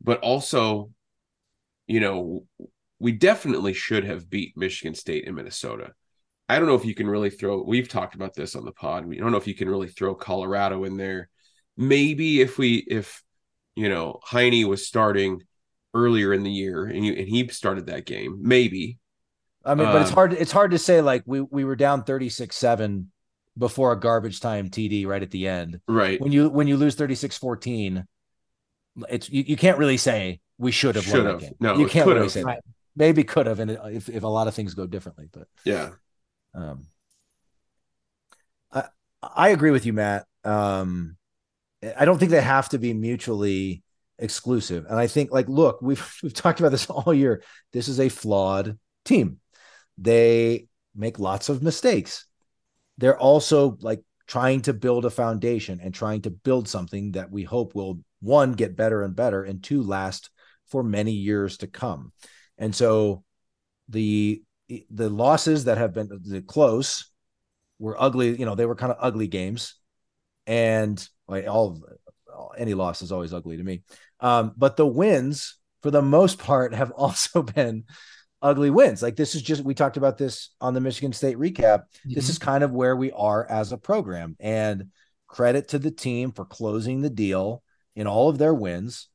[0.00, 0.90] But also,
[1.86, 2.44] you know,
[2.98, 5.92] we definitely should have beat Michigan State and Minnesota.
[6.48, 7.62] I don't know if you can really throw.
[7.62, 9.06] We've talked about this on the pod.
[9.06, 11.28] We don't know if you can really throw Colorado in there.
[11.76, 13.22] Maybe if we, if
[13.74, 15.42] you know, Heine was starting
[15.94, 18.98] earlier in the year and, you, and he started that game, maybe.
[19.64, 20.32] I mean, but it's Um, hard.
[20.34, 21.00] It's hard to say.
[21.00, 23.12] Like we we were down thirty six seven
[23.56, 25.80] before a garbage time TD right at the end.
[25.86, 26.20] Right.
[26.20, 28.04] When you when you lose 36-14,
[29.08, 31.52] it's you, you can't really say we should have won that game.
[31.60, 32.30] No, you can't really have.
[32.32, 32.62] say that.
[32.94, 35.90] Maybe could have, and if if a lot of things go differently, but Yeah.
[36.54, 36.86] Um,
[38.72, 38.84] I
[39.22, 40.26] I agree with you, Matt.
[40.44, 41.16] Um,
[41.96, 43.82] I don't think they have to be mutually
[44.18, 47.42] exclusive, and I think like look, we've we've talked about this all year.
[47.72, 49.38] This is a flawed team.
[49.98, 52.26] They make lots of mistakes.
[52.98, 57.42] They're also like trying to build a foundation and trying to build something that we
[57.42, 60.30] hope will one get better and better, and two last
[60.66, 62.12] for many years to come.
[62.56, 63.24] And so
[63.88, 64.42] the
[64.90, 67.10] the losses that have been the close
[67.78, 68.38] were ugly.
[68.38, 69.74] You know, they were kind of ugly games,
[70.46, 71.82] and like all
[72.56, 73.82] any loss is always ugly to me.
[74.20, 77.84] Um, but the wins, for the most part, have also been
[78.40, 79.02] ugly wins.
[79.02, 81.84] Like this is just we talked about this on the Michigan State recap.
[82.04, 84.90] This is kind of where we are as a program, and
[85.26, 87.62] credit to the team for closing the deal
[87.96, 89.08] in all of their wins.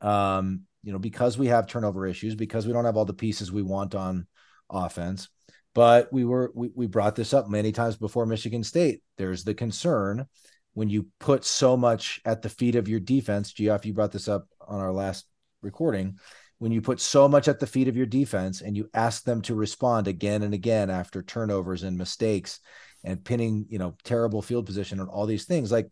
[0.00, 3.50] Um, you know, because we have turnover issues, because we don't have all the pieces
[3.50, 4.26] we want on
[4.74, 5.28] offense.
[5.74, 9.02] But we were we, we brought this up many times before Michigan State.
[9.16, 10.26] There's the concern
[10.74, 13.52] when you put so much at the feet of your defense.
[13.52, 15.26] Geoff, you brought this up on our last
[15.62, 16.18] recording.
[16.58, 19.42] When you put so much at the feet of your defense and you ask them
[19.42, 22.60] to respond again and again after turnovers and mistakes
[23.02, 25.88] and pinning, you know, terrible field position and all these things, like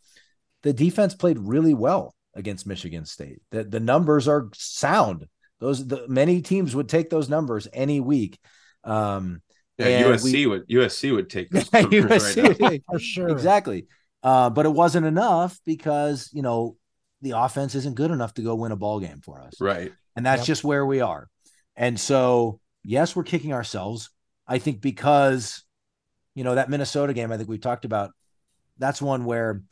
[0.62, 3.42] the defense played really well against Michigan State.
[3.50, 5.26] The, the numbers are sound.
[5.60, 8.38] Those the, many teams would take those numbers any week.
[8.84, 9.42] Um,
[9.78, 9.86] Yeah.
[9.86, 12.42] And USC we- would USC would take those numbers right now.
[12.68, 13.28] USC, for sure.
[13.28, 13.86] exactly.
[14.22, 16.76] Uh, but it wasn't enough because you know
[17.22, 19.92] the offense isn't good enough to go win a ball game for us, Right.
[20.16, 20.46] and that's Yep.
[20.46, 21.28] just where we are.
[21.76, 24.10] And so, yes, we're kicking ourselves.
[24.46, 25.64] I think because
[26.34, 28.10] you know that Minnesota game, I think we talked about.
[28.78, 29.62] That's one where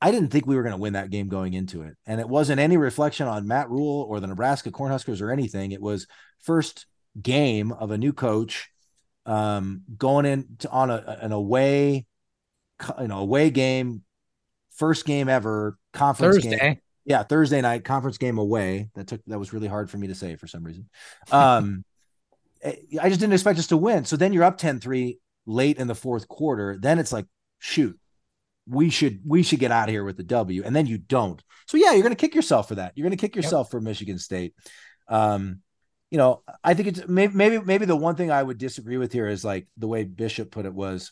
[0.00, 2.28] I didn't think we were going to win that game going into it, and it
[2.28, 5.72] wasn't any reflection on Matt Rhule or the Nebraska Cornhuskers or anything.
[5.72, 6.06] It was
[6.40, 6.86] first
[7.20, 8.70] game of a new coach
[9.26, 12.06] um, going in to, on a, an away,
[13.00, 14.02] you know, away game,
[14.74, 16.78] first game ever, conference game.
[17.04, 18.88] Yeah, Thursday night conference game away.
[18.94, 20.88] That took that was really hard for me to say for some reason.
[21.32, 21.84] Um,
[22.64, 24.04] I just didn't expect us to win.
[24.04, 26.78] So then you're up 10-3 late in the fourth quarter.
[26.80, 27.26] Then it's like,
[27.58, 27.98] shoot,
[28.68, 30.62] we should we should get out of here with the W.
[30.64, 31.42] And then you don't.
[31.66, 32.92] So yeah, you're gonna kick yourself for that.
[32.94, 34.54] You're gonna kick yourself for Michigan State.
[35.08, 35.60] Um,
[36.12, 39.14] you know, I think it's maybe, maybe maybe the one thing I would disagree with
[39.14, 41.10] here is like the way Bishop put it was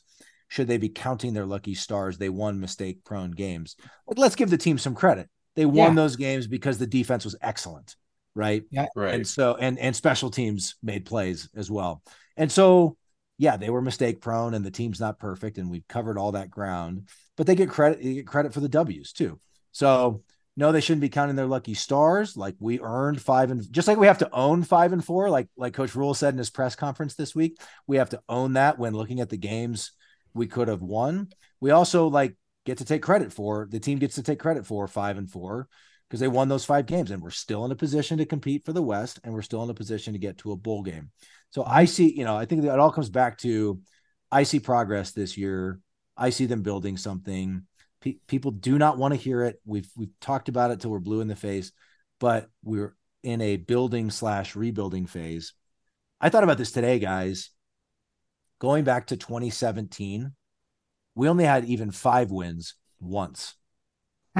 [0.48, 2.18] should they be counting their lucky stars?
[2.18, 3.76] They won mistake prone games.
[4.06, 5.30] Like, let's give the team some credit.
[5.56, 5.94] They won Yeah.
[5.94, 7.96] those games because the defense was excellent,
[8.34, 8.62] right?
[8.70, 9.14] Yeah, Right.
[9.14, 12.02] And so and and special teams made plays as well.
[12.36, 12.98] And so
[13.38, 16.50] yeah, they were mistake prone and the team's not perfect and we've covered all that
[16.50, 17.08] ground,
[17.38, 19.40] but they get credit they get credit for the W's too.
[19.72, 20.22] So
[20.56, 22.36] no, they shouldn't be counting their lucky stars.
[22.36, 25.48] Like we earned five and just like we have to own five and four, like
[25.56, 28.78] like Coach Rhule said in his press conference this week, we have to own that
[28.78, 29.92] when looking at the games
[30.34, 31.28] we could have won.
[31.60, 32.36] We also like
[32.66, 35.68] get to take credit for the team gets to take credit for five and four
[36.08, 38.72] because they won those five games and we're still in a position to compete for
[38.72, 41.10] the West and we're still in a position to get to a bowl game.
[41.50, 43.80] So I see, you know, I think that it all comes back to
[44.30, 45.80] I see progress this year.
[46.16, 47.62] I see them building something.
[48.00, 49.60] Pe- people do not want to hear it.
[49.64, 51.72] We've we've talked about it till we're blue in the face,
[52.18, 55.52] but we're in a building slash rebuilding phase.
[56.20, 57.50] I thought about this today, guys.
[58.58, 60.32] Going back to 2017,
[61.14, 63.54] we only had even five wins once.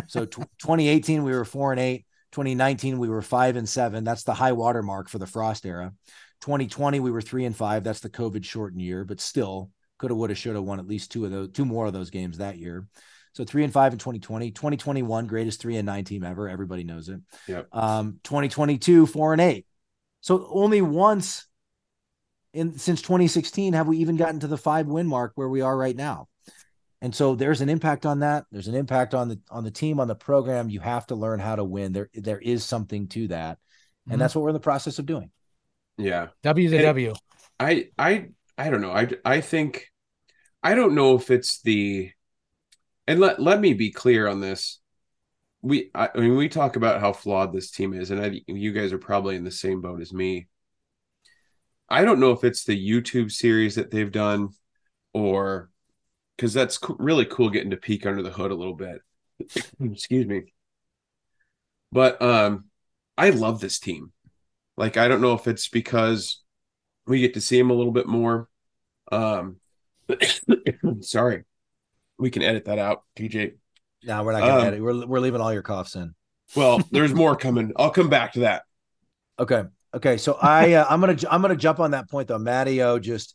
[0.09, 2.07] So t- 2018 we were four and eight.
[2.33, 4.05] 2019 we were five and seven.
[4.05, 5.93] That's the high water mark for the Frost era.
[6.43, 7.83] 2020 we were three and five.
[7.83, 10.87] That's the COVID shortened year, but still could have, would have, should have won at
[10.87, 12.87] least two of those, two more of those games that year.
[13.33, 16.49] So three and five in 2020, 2021, greatest three and nine team ever.
[16.49, 17.21] Everybody knows it.
[17.47, 17.69] Yep.
[17.73, 19.67] Um, 2022, four and eight.
[20.21, 21.47] So only once
[22.53, 25.77] in since 2016 have we even gotten to the five win mark where we are
[25.77, 26.29] right now.
[27.03, 28.45] And so there's an impact on that.
[28.51, 30.69] There's an impact on the on the team, on the program.
[30.69, 31.93] You have to learn how to win.
[31.93, 33.59] There there is something to that.
[34.05, 34.19] And mm-hmm.
[34.19, 35.31] that's what we're in the process of doing.
[35.97, 36.29] Yeah.
[36.43, 37.15] W's a W.
[37.59, 38.93] I I I don't know.
[38.93, 39.87] I I think
[40.63, 42.11] I don't know if it's the
[43.11, 44.79] and let let me be clear on this.
[45.63, 48.73] We I, I mean we talk about how flawed this team is, and I, you
[48.73, 50.47] guys are probably in the same boat as me.
[51.89, 54.51] I don't know if it's the YouTube series that they've done,
[55.13, 55.71] or
[56.37, 59.01] because that's co- really cool getting to peek under the hood a little bit.
[59.81, 60.55] Excuse me.
[61.91, 62.67] But um,
[63.19, 64.13] I love this team.
[64.77, 66.45] Like I don't know if it's because
[67.09, 68.49] we get to see them a little bit more.
[69.11, 69.57] Um,
[71.01, 71.43] sorry,
[72.21, 73.55] we can edit that out, TJ.
[74.05, 74.83] No, we're not gonna um, edit.
[74.83, 76.15] We're we're leaving all your coughs in.
[76.55, 77.73] Well, there's more coming.
[77.77, 78.63] I'll come back to that.
[79.39, 79.65] Okay.
[79.95, 80.17] Okay.
[80.19, 82.39] So I uh, I'm gonna I'm gonna jump on that point though.
[82.39, 83.35] Mattio just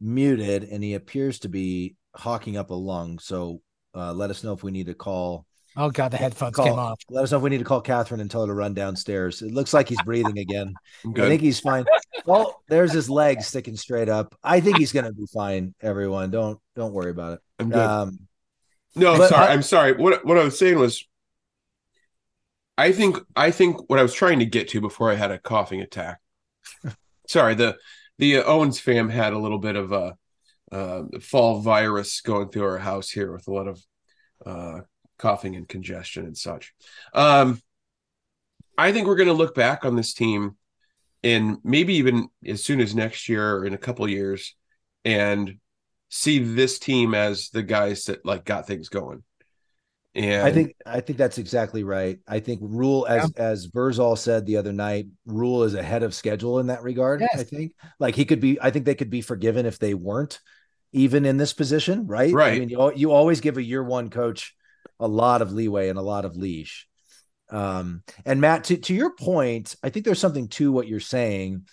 [0.00, 3.18] muted and he appears to be hawking up a lung.
[3.18, 3.60] So
[3.94, 5.46] uh, let us know if we need to call.
[5.76, 7.00] Oh God, the headphones call, came off.
[7.08, 9.42] Let us know if we need to call Catherine and tell her to run downstairs.
[9.42, 10.74] It looks like he's breathing again.
[11.06, 11.84] I think he's fine.
[12.26, 14.34] Well, there's his leg sticking straight up.
[14.42, 15.74] I think he's gonna be fine.
[15.80, 17.40] Everyone, don't don't worry about it.
[17.58, 17.78] I'm good.
[17.78, 18.18] Um,
[18.94, 19.46] no, I'm sorry.
[19.46, 19.92] I, I'm sorry.
[19.94, 21.06] What what I was saying was,
[22.76, 25.38] I think I think what I was trying to get to before I had a
[25.38, 26.20] coughing attack.
[27.26, 27.76] sorry the
[28.18, 30.16] the uh, Owens fam had a little bit of a
[30.70, 33.82] uh, fall virus going through our house here with a lot of
[34.44, 34.80] uh,
[35.18, 36.72] coughing and congestion and such.
[37.14, 37.60] Um,
[38.76, 40.56] I think we're going to look back on this team
[41.22, 44.54] and maybe even as soon as next year or in a couple years
[45.04, 45.58] and
[46.08, 49.22] see this team as the guys that like got things going.
[50.14, 52.18] And I think I think that's exactly right.
[52.28, 53.42] I think Rhule, as yeah.
[53.42, 57.22] as Verzal said the other night, Rhule is ahead of schedule in that regard.
[57.22, 57.40] Yes.
[57.40, 58.60] I think like he could be.
[58.60, 60.38] I think they could be forgiven if they weren't
[60.92, 62.30] even in this position, right?
[62.30, 62.52] Right.
[62.52, 64.54] I mean, you you always give a year one coach
[65.02, 66.86] a lot of leeway and a lot of leash.
[67.50, 71.66] Um, and Matt, to to your point, I think there's something to what you're saying.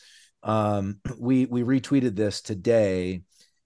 [0.44, 3.22] Um, we we retweeted this today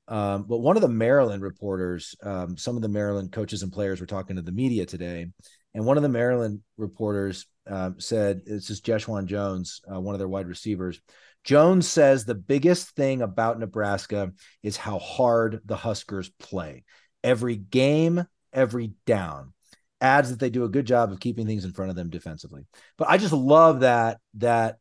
[0.07, 4.01] um, but one of the Maryland reporters, um, some of the Maryland coaches and players
[4.01, 5.27] were talking to the media today,
[5.73, 10.19] and one of the Maryland reporters um, said, "This is Jeshaun Jones, uh, one of
[10.19, 10.99] their wide receivers."
[11.45, 16.83] Jones says the biggest thing about Nebraska is how hard the Huskers play.
[17.23, 19.53] Every game, every down.
[20.01, 22.65] Adds that they do a good job of keeping things in front of them defensively.
[22.97, 24.77] But I just love that that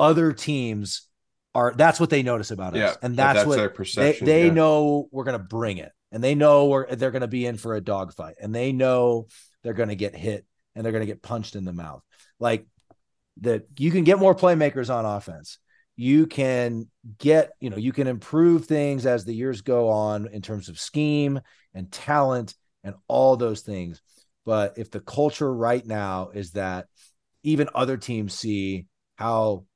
[0.00, 1.08] other teams
[1.54, 3.86] are that's what they notice about yeah, us, and that's, that's what.
[3.94, 4.52] They, they yeah.
[4.52, 7.80] know we're gonna bring it, and they know we're they're gonna be in for a
[7.80, 9.28] dogfight, and they know
[9.62, 12.02] they're gonna get hit and they're gonna get punched in the mouth.
[12.38, 12.66] Like
[13.40, 15.58] that, you can get more playmakers on offense.
[15.96, 20.42] You can get, you know, you can improve things as the years go on in
[20.42, 21.40] terms of scheme
[21.74, 22.54] and talent
[22.86, 24.00] and all those things.
[24.46, 26.86] But if the culture right now is that
[27.42, 29.66] even other teams see how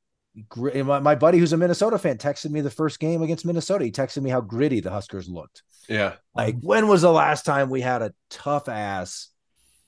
[0.56, 3.84] my, my buddy who's a Minnesota fan texted me the first game against Minnesota.
[3.84, 5.64] He texted me how gritty the Huskers looked.
[5.88, 6.14] Yeah.
[6.34, 9.28] Like when was the last time we had a tough ass,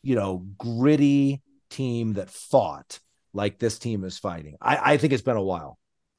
[0.03, 2.99] you know, gritty team that fought
[3.33, 4.57] like this team is fighting?
[4.61, 5.79] I, I think it's been a while.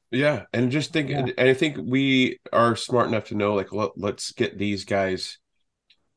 [0.10, 0.44] Yeah.
[0.54, 1.26] And just think, yeah.
[1.38, 5.40] and I think we are smart enough to know, like, let, let's get these guys,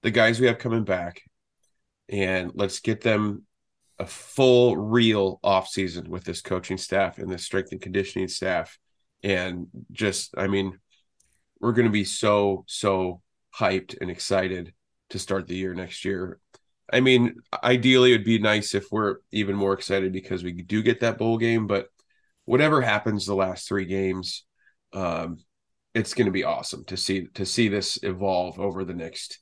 [0.07, 1.20] the guys we have coming back,
[2.09, 3.42] and let's get them
[3.98, 8.78] a full real off season with this coaching staff and this strength and conditioning staff.
[9.24, 10.78] And just i mean
[11.61, 13.20] we're going to be so so
[13.59, 14.72] hyped and excited
[15.11, 16.38] to start the year next year.
[16.92, 17.34] I mean
[17.64, 21.18] ideally it would be nice if we're even more excited because we do get that
[21.18, 21.88] bowl game but
[22.44, 24.44] whatever happens the last three games
[24.92, 25.38] um
[25.94, 29.40] it's going to be awesome to see to see this evolve over the next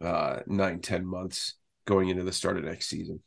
[0.00, 1.54] uh nine ten months
[1.86, 3.20] going into the start of next season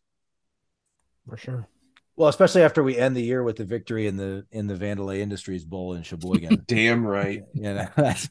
[1.30, 1.68] for sure.
[2.16, 5.20] Well, especially after we end the year with the victory in the in the Vandelay
[5.20, 6.64] Industries Bowl in Sheboygan.
[6.68, 7.44] Damn right.
[7.54, 8.28] you know, that's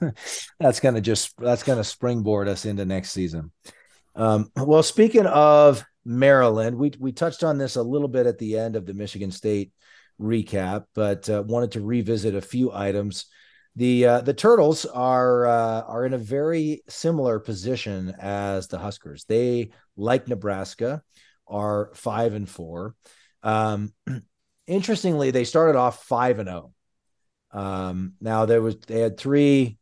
[0.61, 3.51] that's gonna just that's gonna springboard us into next season.
[4.15, 8.59] Um, well, speaking of Maryland, we we touched on this a little bit at the
[8.59, 9.73] end of the Michigan State
[10.21, 13.25] recap, but uh, wanted to revisit a few items.
[13.77, 19.25] The uh, the Turtles are uh, are in a very similar position as the Huskers.
[19.25, 21.03] They, like Nebraska,
[21.47, 22.95] are five and four.
[23.43, 23.93] Um,
[24.67, 26.73] interestingly, they started off five and zero.
[27.53, 27.61] Oh.
[27.61, 29.79] Um, now there was they had three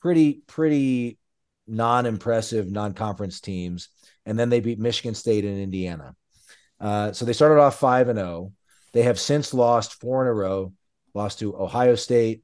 [0.00, 1.18] pretty pretty
[1.66, 3.88] non-impressive non-conference teams,
[4.24, 6.14] and then they beat Michigan State and Indiana.
[6.80, 8.28] Uh, so they started off five and zero.
[8.28, 8.52] Oh.
[8.92, 10.72] They have since lost four in a row,
[11.12, 12.42] lost to Ohio State,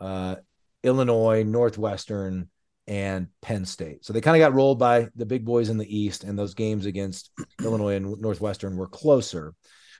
[0.00, 0.36] uh,
[0.82, 2.48] Illinois, Northwestern,
[2.86, 4.04] and Penn State.
[4.04, 6.54] So they kind of got rolled by the big boys in the East, and those
[6.54, 7.30] games against
[7.62, 9.54] Illinois and Northwestern were closer.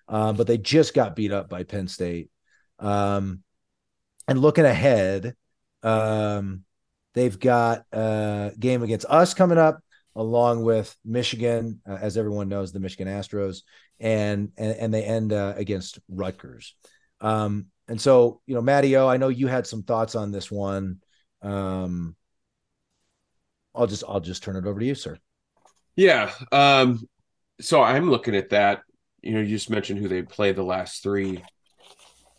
[0.07, 2.30] Uh, but they just got beat up by Penn State.
[2.78, 3.42] Um,
[4.28, 5.34] and looking ahead,
[5.82, 6.64] um,
[7.14, 9.80] they've got a game against us coming up,
[10.14, 13.62] along with Michigan, uh, as everyone knows, the Michigan Astros,
[13.99, 16.74] and and, and they end uh, against Rutgers.
[17.20, 20.51] Um, and so, you know, Matty O, I know you had some thoughts on this
[20.51, 21.01] one.
[21.43, 22.16] Um,
[23.74, 25.18] I'll just I'll just turn it over to you, sir.
[25.97, 26.32] Yeah.
[26.53, 27.07] Um,
[27.61, 28.82] so I'm looking at that
[29.24, 31.43] you know, you just mentioned who they play the last three,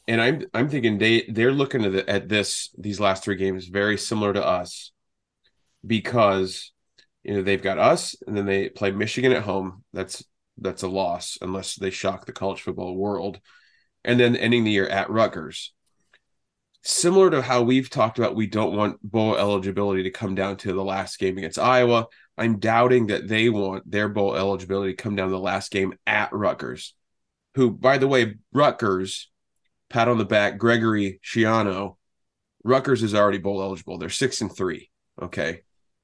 [0.08, 3.66] and I'm I'm thinking they they're looking at the, at this these last three games
[3.68, 4.91] very similar to us
[5.86, 6.72] because
[7.24, 9.84] you know they've got us and then they play Michigan at home.
[9.93, 10.24] That's
[10.60, 13.39] that's a loss unless they shock the college football world,
[14.06, 15.74] and then ending the year at Rutgers.
[16.84, 20.72] Similar to how we've talked about, we don't want bowl eligibility to come down to
[20.72, 22.06] the last game against Iowa.
[22.38, 25.95] I'm doubting that they want their bowl eligibility to come down to the last game
[26.06, 26.93] at Rutgers,
[27.56, 29.32] who, by the way, Rutgers,
[29.89, 31.95] pat on the back, Gregory Schiano,
[32.64, 33.97] Rutgers is already bowl eligible.
[33.97, 34.91] They're six and three.
[35.20, 35.62] Okay.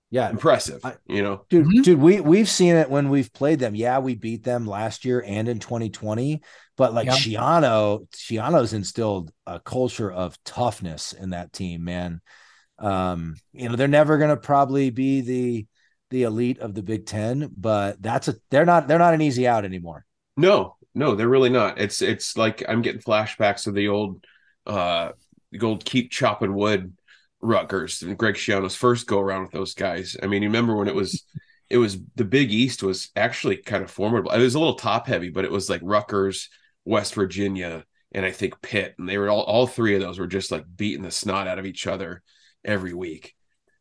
[0.10, 0.30] Yeah.
[0.30, 0.84] Impressive.
[0.84, 1.82] I, you know, dude, mm-hmm.
[1.82, 3.76] dude, we we've seen it when we've played them.
[3.76, 6.42] Yeah, we beat them last year and in 2020,
[6.82, 7.14] but like yeah.
[7.14, 12.22] Schiano, Schiano's instilled a culture of toughness in that team, man.
[12.80, 15.68] Um, you know, they're never gonna probably be the
[16.10, 19.48] the elite of the Big Ten, but that's a they're not they're not an easy
[19.48, 20.08] out anymore.
[20.36, 21.80] No, no, they're really not.
[21.80, 24.26] It's it's like I'm getting flashbacks of the old
[24.66, 25.12] uh
[25.52, 26.98] the old keep chopping wood
[27.42, 30.18] Rutgers and Greg Schiano's first go around with those guys.
[30.24, 31.26] I mean, you remember when it was
[31.70, 34.32] it was the Big East was actually kind of formidable.
[34.32, 36.50] It was a little top heavy, but it was like Rutgers,
[36.86, 40.28] West Virginia, and I think Pitt, and they were all all three of those were
[40.28, 42.22] just like beating the snot out of each other
[42.64, 43.36] every week.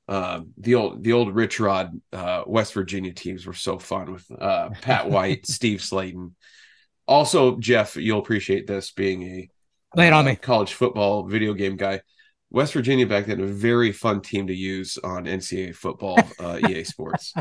[0.08, 4.30] Uh, the old the old Rich Rod uh, West Virginia teams were so fun with
[4.40, 6.32] uh, Pat White, Steve Slaton.
[7.06, 9.48] Also, Geoff, you'll appreciate this being a
[9.96, 12.00] lay it on me college football video game guy.
[12.50, 16.84] West Virginia back then a very fun team to use on NCAA football, uh, EA
[16.84, 17.32] Sports.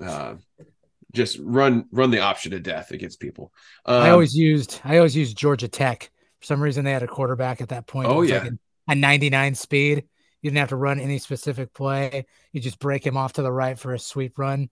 [1.16, 3.52] Just run run the option to death against people.
[3.84, 6.10] Um, I always used I always used Georgia Tech.
[6.40, 8.08] For some reason, they had a quarterback at that point.
[8.08, 10.04] Oh yeah, like a, a 99 speed
[10.46, 12.24] you didn't have to run any specific play.
[12.52, 14.70] You just break him off to the right for a sweep run.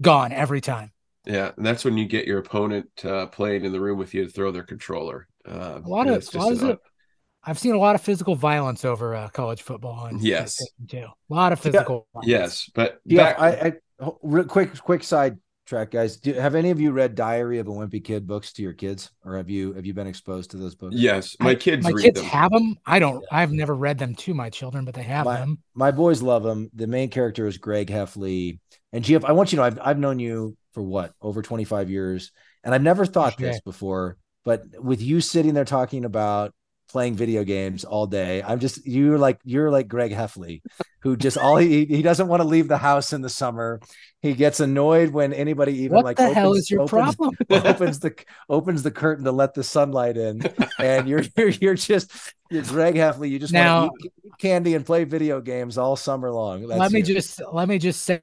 [0.00, 0.92] Gone every time.
[1.24, 4.24] Yeah, and that's when you get your opponent uh, playing in the room with you
[4.24, 5.26] to throw their controller.
[5.44, 6.78] Uh, a lot of, a lot of it,
[7.42, 10.06] I've seen a lot of physical violence over uh, college football.
[10.06, 10.98] And yes, too.
[10.98, 12.06] A lot of physical.
[12.22, 12.38] Yeah.
[12.38, 13.40] Yes, but yeah, back...
[13.40, 16.16] I, I real quick, quick side track guys.
[16.16, 19.10] Do have any of you read diary of a wimpy kid books to your kids
[19.24, 20.96] or have you have you been exposed to those books?
[20.96, 22.28] Yes my kids my kids them.
[22.28, 25.36] have them i don't i've never read them to my children but they have my,
[25.38, 25.58] them.
[25.74, 28.58] my boys love them the main character is greg heffley.
[28.92, 31.90] And Geoff i want you to know i've, I've known you for what over 25
[31.90, 32.32] years
[32.64, 36.54] and i've never thought this before but with you sitting there talking about
[36.88, 38.42] playing video games all day.
[38.42, 40.62] I'm just you're like you're like Greg Heffley,
[41.00, 43.80] who just all he he doesn't want to leave the house in the summer.
[44.20, 47.36] He gets annoyed when anybody even what like the opens, hell is your opens, problem?
[47.50, 48.14] opens the
[48.48, 50.42] opens the curtain to let the sunlight in,
[50.78, 52.10] and you're you're, you're just
[52.50, 53.30] you're Greg Heffley.
[53.30, 56.66] You just now, want to eat candy and play video games all summer long.
[56.66, 58.22] That's let me just let me just say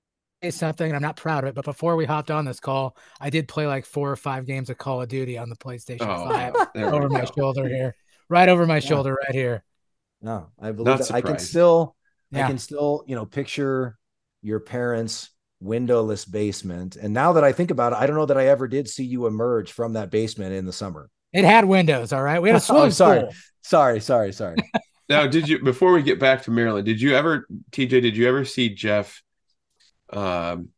[0.49, 0.93] something.
[0.93, 3.67] I'm not proud of it, but before we hopped on this call, I did play
[3.67, 6.29] like four or five games of Call of Duty on the PlayStation oh,
[6.75, 7.95] 5 over my shoulder here
[8.29, 9.63] right over my shoulder, right here.
[10.21, 11.95] No, I believe that I can still,
[12.31, 12.45] yeah.
[12.45, 13.97] I can still, you know, picture
[14.41, 16.95] your parents' windowless basement.
[16.95, 19.03] And now that I think about it, I don't know that I ever did see
[19.03, 21.09] you emerge from that basement in the summer.
[21.31, 22.13] It had windows.
[22.13, 23.21] All right, we had a swimming oh, sorry.
[23.21, 23.33] Pool.
[23.61, 24.57] sorry, sorry, sorry.
[25.09, 26.85] now, did you before we get back to Maryland?
[26.85, 27.89] Did you ever, TJ?
[27.89, 29.23] Did you ever see Geoff
[30.11, 30.69] um,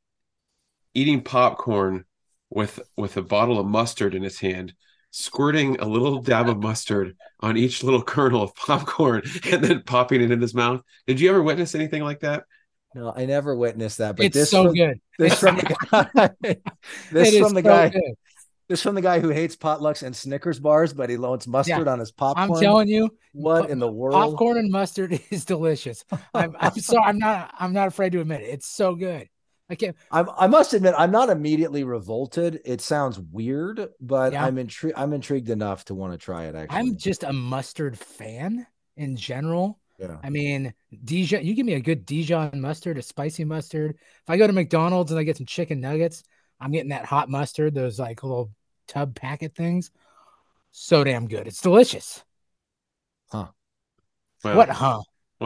[0.94, 2.06] eating popcorn
[2.50, 4.74] with with a bottle of mustard in his hand?
[5.16, 10.22] Squirting a little dab of mustard on each little kernel of popcorn and then popping
[10.22, 10.82] it in his mouth.
[11.08, 12.44] Did you ever witness anything like that?
[12.94, 14.18] No, I never witnessed that.
[14.18, 15.00] But it's this so from, good.
[15.18, 16.30] This from the guy.
[17.12, 17.90] this It from is the so guy.
[17.90, 18.14] good.
[18.68, 22.00] This from the guy who hates potlucks and Snickers bars, but he loads mustard on
[22.00, 22.52] his popcorn.
[22.52, 24.16] I'm telling you, what pop- in the world?
[24.16, 26.04] popcorn and mustard is delicious.
[26.34, 27.04] I'm, I'm sorry.
[27.06, 27.54] I'm not.
[27.58, 28.50] I'm not afraid to admit it.
[28.50, 29.30] It's so good.
[29.70, 29.96] I can't.
[30.12, 32.62] I'm, I must admit, I'm not immediately revolted.
[32.66, 34.46] It sounds weird, but Yeah.
[34.46, 34.98] I'm intrigued.
[34.98, 36.56] I'm intrigued enough to want to try it.
[36.56, 39.80] Actually, I'm just a mustard fan in general.
[39.98, 40.18] yeah.
[40.24, 41.44] I mean, Dijon.
[41.44, 43.96] You give me a good Dijon mustard, a spicy mustard.
[43.96, 46.24] If I go to McDonald's and I get some chicken nuggets,
[46.60, 47.74] I'm getting that hot mustard.
[47.74, 48.52] Those like little
[48.88, 49.90] tub packet things.
[50.72, 51.48] So damn good.
[51.48, 52.24] It's delicious.
[53.34, 53.54] Wow.
[54.42, 55.02] What, huh?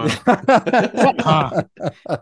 [0.08, 1.64] Wow.
[2.08, 2.18] Huh?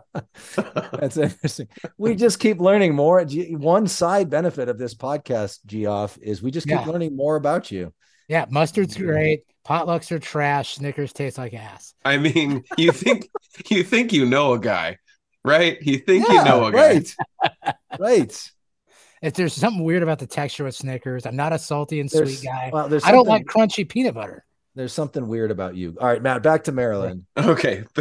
[0.92, 1.68] That's interesting.
[1.96, 3.24] We just keep learning more.
[3.24, 6.84] One side benefit of this podcast, Geoff, is we just keep Yeah.
[6.86, 7.92] learning more about you.
[8.28, 9.42] Yeah, mustard's great.
[9.66, 10.74] Potlucks are trash.
[10.74, 11.94] Snickers taste like ass.
[12.04, 13.28] I mean, you think
[13.70, 14.98] you think you know a guy,
[15.44, 15.78] right?
[15.82, 16.78] You think you know a guy.
[16.78, 17.16] right,
[17.98, 18.50] right.
[19.20, 22.38] If there's something weird about the texture of Snickers, I'm not a salty and There's,
[22.38, 22.70] sweet guy.
[22.72, 24.44] well, I don't like crunchy peanut butter.
[24.78, 25.96] There's something weird about you.
[26.00, 26.44] All right, Matt.
[26.44, 27.26] Back to Maryland.
[27.36, 27.82] Okay,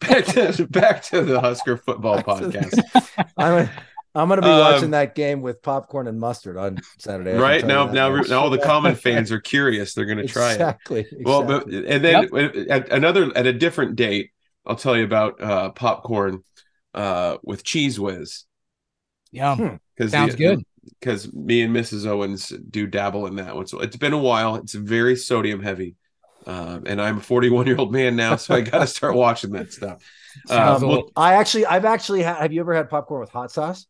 [0.00, 3.28] back to back to the Husker football Back to the- podcast.
[3.36, 3.68] I'm.
[4.14, 7.32] I'm going to be Um, watching that game with popcorn and mustard on Saturday.
[7.32, 9.94] Right tell now, now, now all the common fans are curious.
[9.94, 10.54] They're going to try it.
[10.56, 11.06] exactly.
[11.22, 14.30] Well, but and then at another at a different date,
[14.66, 16.44] I'll tell you about uh, popcorn
[16.92, 18.44] uh, with Cheez Whiz
[19.30, 20.62] Yeah, because Sounds good.
[21.00, 22.06] Because me and Mrs.
[22.06, 23.66] Owens do dabble in that one.
[23.66, 24.56] So it's been a while.
[24.56, 25.94] It's very sodium heavy,
[26.46, 29.50] um, and I'm a 41 year old man now, so I got to start watching
[29.52, 30.02] that stuff.
[30.46, 32.36] Sounds Uh, well- I actually, I've actually had.
[32.38, 33.86] Have you ever had popcorn with hot sauce?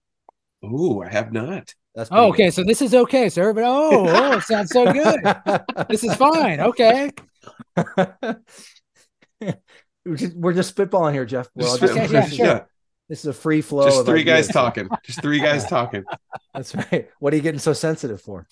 [0.65, 1.75] Ooh, I have not.
[1.95, 2.51] That's Oh, pretty okay.
[2.51, 3.53] So this is okay, sir.
[3.53, 5.21] But oh, oh, it sounds so good.
[5.89, 6.61] This is fine.
[6.61, 7.11] Okay.
[10.05, 11.49] We're just, we're just spitballing here, Geoff.
[11.55, 12.39] We're Just- just- Okay, yeah, this, is,
[13.09, 13.85] this is a free flow.
[13.85, 14.89] just of three guys talking.
[15.05, 16.03] Just three guys talking.
[16.55, 17.09] That's right.
[17.21, 18.49] What are you getting so sensitive for?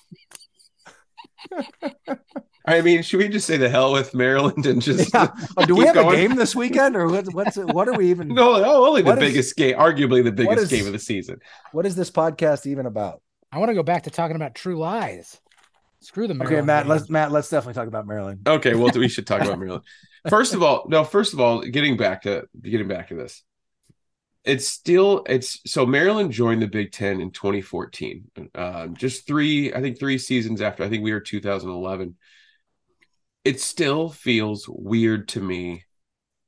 [2.67, 5.29] I mean, should we just say the hell with Maryland and just Yeah.
[5.57, 6.15] Oh, do we have going?
[6.15, 8.29] a game this weekend, or what, what's it, what are we even?
[8.35, 10.99] No, no, only the What is- biggest game, arguably the biggest is- game of the
[10.99, 11.41] season.
[11.73, 13.23] What is this podcast even about?
[13.51, 15.41] I want to go back to talking about true lies.
[16.01, 16.59] Screw the Maryland.
[16.61, 16.85] Okay, Matt.
[16.85, 16.91] game.
[16.91, 17.33] Let's Matt.
[17.33, 18.47] Let's definitely talk about Maryland.
[18.47, 19.85] Okay, well, we should talk about Maryland.
[20.29, 21.05] First of all, no.
[21.05, 23.43] First of all, getting back to getting back to this,
[24.45, 28.31] it's still it's so Maryland joined the Big Ten in 2014.
[28.55, 30.83] Um, just three, I think, three seasons after.
[30.85, 32.17] I think we were 2011.
[33.45, 35.85] It still feels weird to me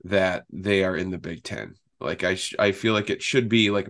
[0.05, 1.77] that they are in the Big Ten.
[2.01, 3.89] Like I, sh- I feel like it should be like,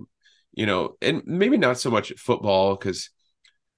[0.54, 3.10] you know, and maybe not so much football because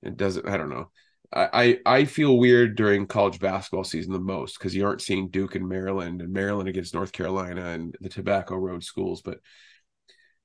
[0.03, 0.49] it doesn't.
[0.49, 0.91] I don't know.
[1.33, 5.31] I, I I feel weird during college basketball season the most because you aren't seeing
[5.31, 9.41] Duke and Maryland and Maryland against North Carolina and the Tobacco Road schools, but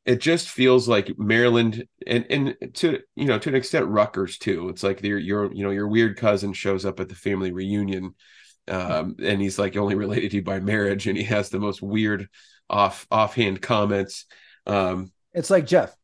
[0.05, 4.69] it just feels like Maryland and and to you know to an extent Rutgers too.
[4.69, 8.15] It's like your your you know your weird cousin shows up at the family reunion,
[8.69, 11.81] um, and he's like only related to you by marriage, and he has the most
[11.81, 12.27] weird
[12.69, 14.25] off offhand comments.
[14.67, 15.95] Um, It's like Geoff.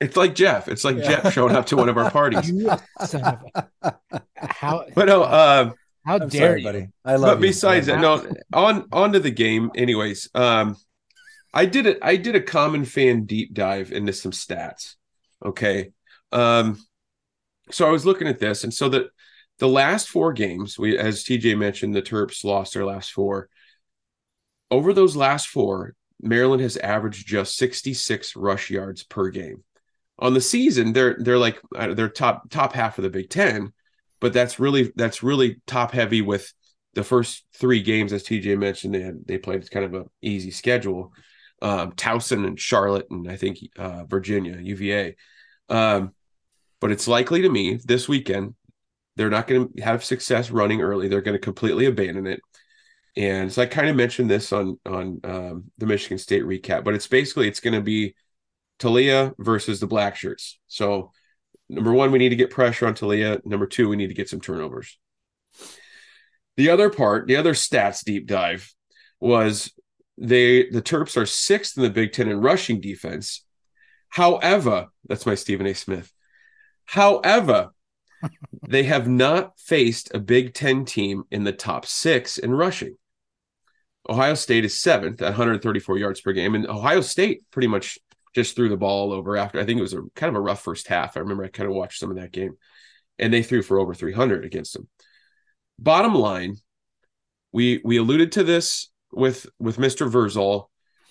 [0.00, 0.68] it's like Geoff.
[0.68, 1.20] It's like Yeah.
[1.22, 2.50] Geoff showing up to one of our parties.
[2.50, 2.70] You
[3.04, 3.92] son of a-
[4.36, 5.72] how But no, uh,
[6.04, 6.66] how I'm dare sorry, you?
[6.66, 6.88] buddy.
[7.04, 7.38] I love.
[7.38, 7.48] but you.
[7.50, 9.70] besides that, no, on on to the game.
[9.74, 10.76] Anyways, um,
[11.54, 11.98] I did it.
[12.02, 14.94] I did a common fan deep dive into some stats.
[15.44, 15.92] Okay,
[16.32, 16.78] um,
[17.70, 19.08] so I was looking at this, and so the
[19.58, 23.48] the last four games, we as TJ mentioned, the Terps lost their last four.
[24.70, 29.62] Over those last four, Maryland has averaged just 66 rush yards per game.
[30.18, 33.72] On the season, they're they're like uh, they're top top half of the Big Ten,
[34.20, 36.52] but that's really that's really top heavy with
[36.94, 40.50] the first three games, as TJ mentioned, they had they played kind of an easy
[40.50, 41.12] schedule.
[41.60, 45.16] Um, Towson and Charlotte, and I think uh, Virginia, UVA.
[45.68, 46.12] Um,
[46.80, 48.54] but it's likely to me this weekend
[49.16, 51.08] they're not going to have success running early.
[51.08, 52.40] They're going to completely abandon it.
[53.16, 56.94] And so I kind of mentioned this on on um, the Michigan State recap, but
[56.94, 58.14] it's basically it's going to be
[58.78, 60.58] Taulia versus the Black Shirts.
[60.66, 61.12] So
[61.68, 63.44] number one, we need to get pressure on Taulia.
[63.44, 64.98] Number two, we need to get some turnovers.
[66.56, 68.72] The other part, the other stats deep dive
[69.20, 69.72] was
[70.16, 73.44] they the Terps are sixth in the Big Ten in rushing defense.
[74.08, 75.74] However, that's my Stephen A.
[75.74, 76.10] Smith.
[76.86, 77.71] However,
[78.68, 82.96] they have not faced a Big Ten team in the top six in rushing.
[84.08, 87.98] Ohio State is seventh at 134 yards per game, and Ohio State pretty much
[88.34, 89.60] just threw the ball over after.
[89.60, 91.16] I think it was a kind of a rough first half.
[91.16, 92.56] I remember I kind of watched some of that game,
[93.18, 94.88] and they threw for over 300 against them.
[95.78, 96.56] bottom line,
[97.52, 100.10] we we alluded to this with with Mr.
[100.10, 100.66] Verzal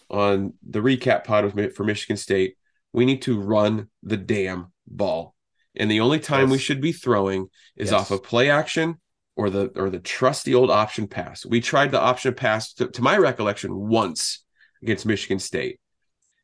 [0.09, 2.55] on the recap pod with, for Michigan State.
[2.93, 5.35] We need to run the damn ball.
[5.75, 6.51] And the only time yes.
[6.51, 7.99] we should be throwing is yes.
[7.99, 8.99] off of play action
[9.35, 11.45] or the or the trusty old option pass.
[11.45, 14.43] We tried the option pass to, to my recollection once
[14.81, 15.79] against Michigan State.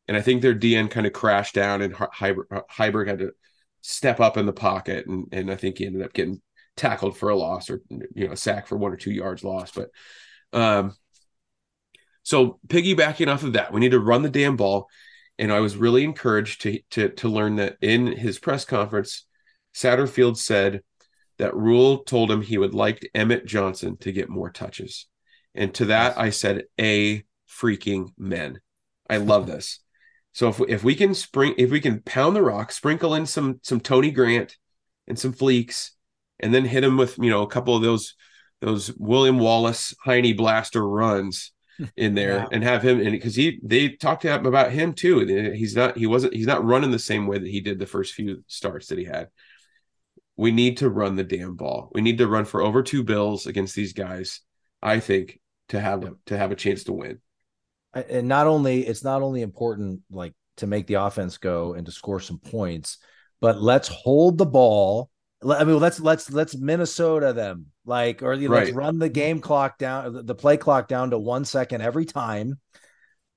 [0.06, 3.32] And I think their DN kind of crashed down and Haarberg had to
[3.82, 5.06] step up in the pocket.
[5.06, 6.40] And, and I think he ended up getting
[6.76, 9.74] tackled for a loss or, you know, a sack for one or two yards lost.
[9.74, 9.90] But
[10.58, 10.94] um,
[12.22, 14.88] so piggybacking off of that, we need to run the damn ball.
[15.38, 19.24] And I was really encouraged to, to, to learn that in his press conference,
[19.74, 20.82] Satterfield said
[21.38, 25.06] that Rhule told him he would like Emmett Johnson to get more touches.
[25.54, 28.60] And to that, I said, a freaking men.
[29.08, 29.80] I love this.
[30.32, 33.26] So if we, if we can spring, if we can pound the rock, sprinkle in
[33.26, 34.56] some some Tony Grant
[35.08, 35.90] and some fleeks,
[36.38, 38.14] and then hit him with you know a couple of those
[38.60, 41.52] those William Wallace Heine blaster runs
[41.96, 45.20] in there, and have him and because he they talked to him about him too.
[45.20, 47.86] Uh, he's not he wasn't he's not running the same way that he did the
[47.86, 49.28] first few starts that he had.
[50.36, 51.90] We need to run the damn ball.
[51.92, 54.40] We need to run for over two bills against these guys.
[54.80, 57.20] I think to have them to have a chance to win
[57.94, 61.92] and not only it's not only important like to make the offense go and to
[61.92, 62.98] score some points,
[63.40, 65.10] but let's hold the ball.
[65.46, 68.48] I mean, let's let's let's Minnesota them like, or right.
[68.48, 72.58] let's run the game clock down, the play clock down to one second every time.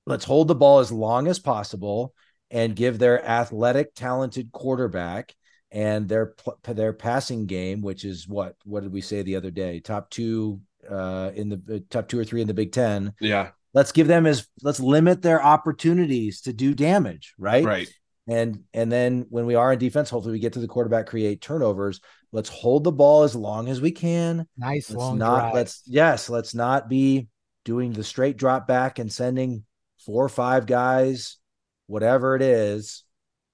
[0.04, 2.12] Let's hold the ball as long as possible
[2.50, 5.34] and give their athletic, talented quarterback
[5.70, 6.34] and their
[6.64, 9.80] their passing game, which is what what did we say the other day?
[9.80, 13.12] Top two uh in the uh, top two or three in the Big Ten.
[13.20, 17.64] Yeah, let's give them as let's limit their opportunities to do damage, right?
[17.64, 17.88] Right.
[18.28, 21.40] And and then when we are in defense, hopefully we get to the quarterback, create
[21.40, 22.00] turnovers.
[22.30, 24.46] Let's hold the ball as long as we can.
[24.56, 25.54] Nice let's long not drive.
[25.54, 27.28] let's yes, let's not be
[27.64, 29.64] doing the straight drop back and sending
[30.04, 31.38] four or five guys,
[31.86, 33.04] whatever it is.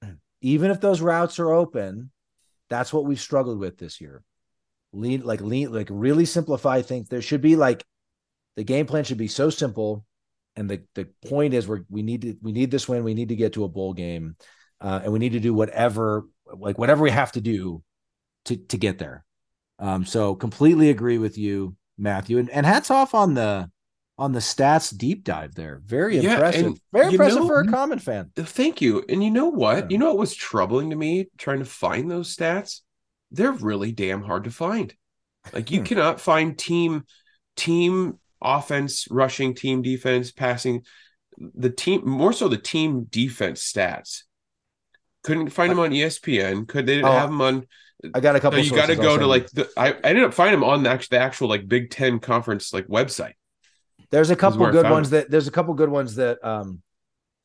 [0.43, 2.11] Even if those routes are open,
[2.69, 4.23] that's what we've struggled with this year.
[4.93, 7.09] Lean like lean like really simplify things.
[7.09, 7.85] There should be like
[8.57, 10.05] the game plan should be so simple
[10.59, 13.05] and the the point is we we need to we need this win.
[13.05, 14.35] We need to get to a bowl game,
[14.81, 16.25] uh, and we need to do whatever
[16.57, 17.83] like whatever we have to do
[18.47, 19.25] to to get there.
[19.79, 23.71] Um, so completely agree with you, Matthew, and, and hats off on the
[24.19, 25.81] on the stats deep dive there.
[25.85, 26.81] Very yeah, impressive.
[26.93, 28.31] Very impressive know, for a common fan.
[28.35, 29.05] Thank you.
[29.09, 29.85] And you know what?
[29.85, 29.87] Yeah.
[29.91, 32.81] You know what was troubling to me trying to find those stats?
[33.31, 34.93] They're really damn hard to find.
[35.53, 35.85] Like you hmm.
[35.85, 37.05] cannot find team
[37.57, 40.83] team offense, rushing, team defense, passing.
[41.39, 44.23] The team more so the team defense stats.
[45.29, 46.67] Couldn't find them on ESPN.
[46.67, 47.67] Could they oh, have them on?
[48.15, 48.59] I got a couple.
[48.61, 49.69] you got to go to like the.
[49.77, 52.73] I, I ended up finding them on the actual, the actual like Big Ten conference
[52.73, 53.35] like website.
[54.11, 56.81] There's a couple good ones that there's a couple good ones that um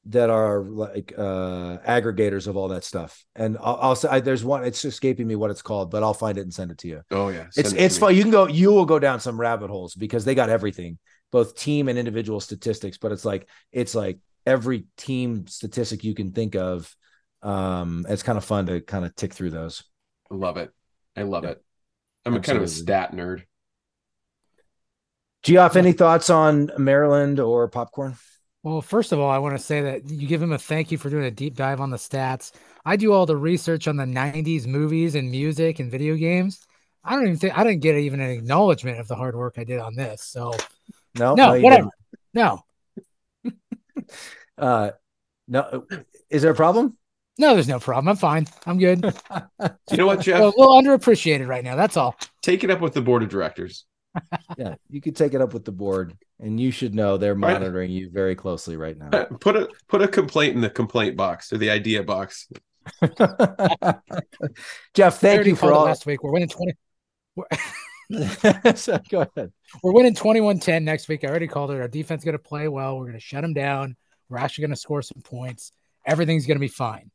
[0.06, 3.26] that are like uh aggregators of all that stuff.
[3.36, 4.64] And I'll, I'll say I, there's one.
[4.64, 7.02] It's escaping me what it's called, but I'll find it and send it to you.
[7.12, 8.16] Oh yeah, send it's it it's fun.
[8.16, 8.48] You can go.
[8.48, 11.00] You will go down some rabbit holes because they got everything,
[11.32, 12.98] both team and individual statistics.
[12.98, 16.96] But it's like it's like every team statistic you can think of.
[17.44, 19.84] Um, it's kind of fun to kind of tick through those.
[20.32, 20.72] I love it.
[21.16, 21.52] I love yeah.
[21.52, 21.64] it.
[22.26, 22.40] I'm Absolutely.
[22.40, 23.44] a kind of a stat nerd.
[25.44, 28.16] Geoff, any thoughts on Maryland or popcorn?
[28.64, 30.98] Well, first of all, I want to say that you give him a thank you
[30.98, 32.54] for doing a deep dive on the stats.
[32.86, 36.66] I do all the research on the 90s movies and music and video games.
[37.04, 39.66] I don't even think I didn't get even an acknowledgement of the hard work I
[39.66, 40.24] did on this.
[40.24, 40.54] So,
[41.20, 41.90] no, no, no whatever.
[42.34, 42.64] No.
[44.58, 44.92] uh,
[45.50, 45.86] no,
[46.30, 46.98] is there a problem?
[47.40, 48.10] No, there's no problem.
[48.10, 48.48] I'm fine.
[48.66, 49.04] I'm good.
[49.92, 50.40] you know what, Geoff?
[50.40, 51.76] Well, a little underappreciated right now.
[51.76, 52.16] That's all.
[52.42, 53.86] Take it up with the board of directors.
[54.58, 57.90] yeah, you could take it up with the board, and you should know they're monitoring
[57.90, 59.10] you very closely right now.
[59.40, 62.48] Put a put a complaint in the complaint box or the idea box.
[64.94, 66.24] Geoff, thank you for all last week.
[66.24, 66.74] We're winning twenty.
[68.76, 69.52] so go ahead.
[69.82, 71.24] We're winning 21-10 next week.
[71.24, 71.82] I already called it.
[71.82, 72.98] Our defense is going to play well.
[72.98, 73.96] We're going to shut them down.
[74.30, 75.72] We're actually going to score some points.
[76.06, 77.10] Everything's going to be fine.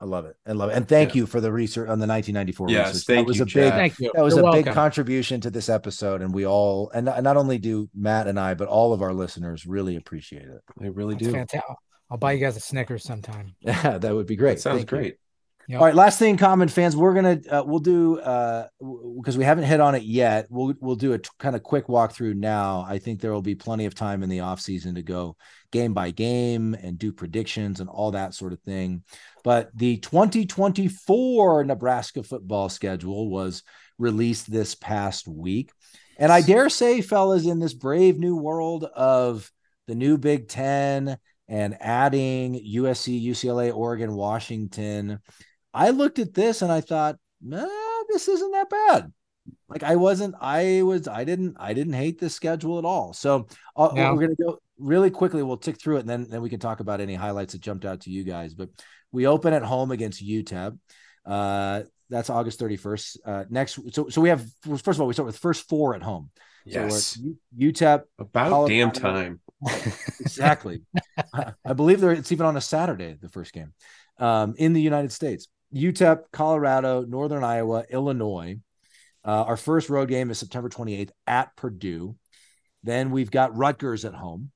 [0.00, 0.36] I love it.
[0.46, 0.76] I love it.
[0.76, 1.20] And thank yeah.
[1.20, 3.06] you for the research on the 1994 yes, research.
[3.06, 4.12] Thank that was you, a big thank you.
[4.14, 4.62] that was You're a welcome.
[4.62, 6.22] big contribution to this episode.
[6.22, 9.66] And we all and not only do Matt and I, but all of our listeners
[9.66, 10.60] really appreciate it.
[10.80, 11.32] They really That's do.
[11.32, 11.76] Fantastic.
[12.10, 13.54] I'll buy you guys a Snickers sometime.
[13.60, 14.54] Yeah, that would be great.
[14.54, 15.16] That sounds thank great.
[15.68, 15.80] Yep.
[15.80, 18.68] All right, last thing, common fans, we're gonna uh, we'll do uh
[19.18, 20.46] because we haven't hit on it yet.
[20.48, 22.86] We'll we'll do a t- kind of quick walkthrough now.
[22.88, 25.36] I think there will be plenty of time in the off season to go
[25.70, 29.02] game by game and do predictions and all that sort of thing.
[29.44, 33.62] But the 2024 Nebraska football schedule was
[33.98, 35.70] released this past week.
[36.18, 39.50] And I dare say, fellas, in this brave new world of
[39.86, 45.20] the new Big Ten and adding USC, UCLA, Oregon, Washington,
[45.72, 47.68] I looked at this and I thought, nah,
[48.08, 49.12] this isn't that bad.
[49.68, 53.12] Like I wasn't, I was, I didn't, I didn't hate this schedule at all.
[53.12, 53.46] So
[53.76, 55.42] uh, we're gonna go really quickly.
[55.42, 57.84] We'll tick through it and then then we can talk about any highlights that jumped
[57.84, 58.54] out to you guys.
[58.54, 58.70] But
[59.12, 60.78] we open at home against UTEP.
[61.24, 63.16] Uh, that's August 31st.
[63.24, 66.02] Uh, next, so so we have first of all we start with first four at
[66.02, 66.30] home.
[66.64, 67.20] Yes, so
[67.58, 68.68] UTEP about Colorado.
[68.68, 69.40] damn time.
[70.20, 70.82] exactly.
[71.64, 73.72] I believe there it's even on a Saturday the first game
[74.18, 75.48] um, in the United States.
[75.74, 78.56] UTEP, Colorado, Northern Iowa, Illinois.
[79.24, 82.16] Uh, our first road game is September 28th at Purdue.
[82.82, 84.50] Then we've got Rutgers at home.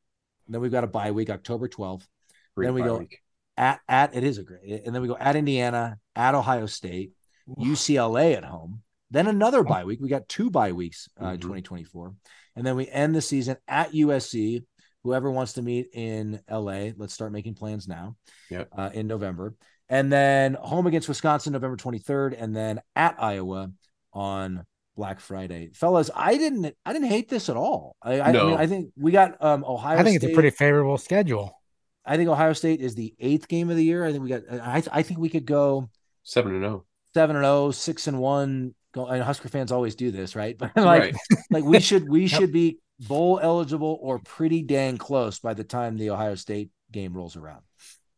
[0.53, 2.07] Then we've got a bye week, October 12th.
[2.55, 3.21] Great then we go week.
[3.57, 7.13] at at it is a great, and then we go at Indiana, at Ohio State,
[7.49, 8.83] UCLA at home.
[9.11, 10.01] Then another bye week.
[10.01, 11.41] We got two bye weeks uh, mm-hmm.
[11.41, 12.15] 2024,
[12.57, 14.65] and then we end the season at USC.
[15.05, 18.17] Whoever wants to meet in LA, let's start making plans now.
[18.51, 18.69] Yep.
[18.77, 19.55] Uh, in November,
[19.89, 23.73] and then home against Wisconsin November 23rd, and then at Iowa
[24.13, 24.65] on
[24.97, 25.71] Black Friday.
[25.75, 27.97] Fellas, I didn't I didn't hate this at all.
[28.03, 28.41] I, I, no.
[28.41, 30.29] I, mean, I think we got um Ohio I think State.
[30.29, 31.59] it's a pretty favorable schedule.
[32.05, 34.05] I think Ohio State is the eighth game of the year.
[34.05, 35.89] I think we got I I think we could go
[36.23, 36.85] seven and oh.
[37.15, 38.75] Seven and oh, six and one.
[38.93, 40.57] Go and Husker fans always do this, right?
[40.59, 41.17] But like right.
[41.51, 42.41] like we should we yep.
[42.41, 47.15] should be bowl eligible or pretty dang close by the time the Ohio State game
[47.15, 47.63] rolls around.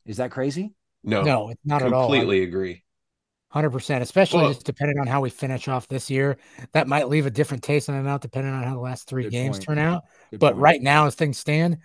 [0.05, 0.75] Is that crazy?
[1.03, 2.09] No, no, it's not at all.
[2.09, 2.84] Completely agree.
[3.55, 6.39] Hundred percent, especially well, just depending on how we finish off this year.
[6.73, 9.31] That might leave a different taste in my mouth depending on how the last three
[9.31, 9.65] games point.
[9.65, 10.03] turn out.
[10.33, 10.63] Good but point.
[10.63, 11.79] right now, as things stand,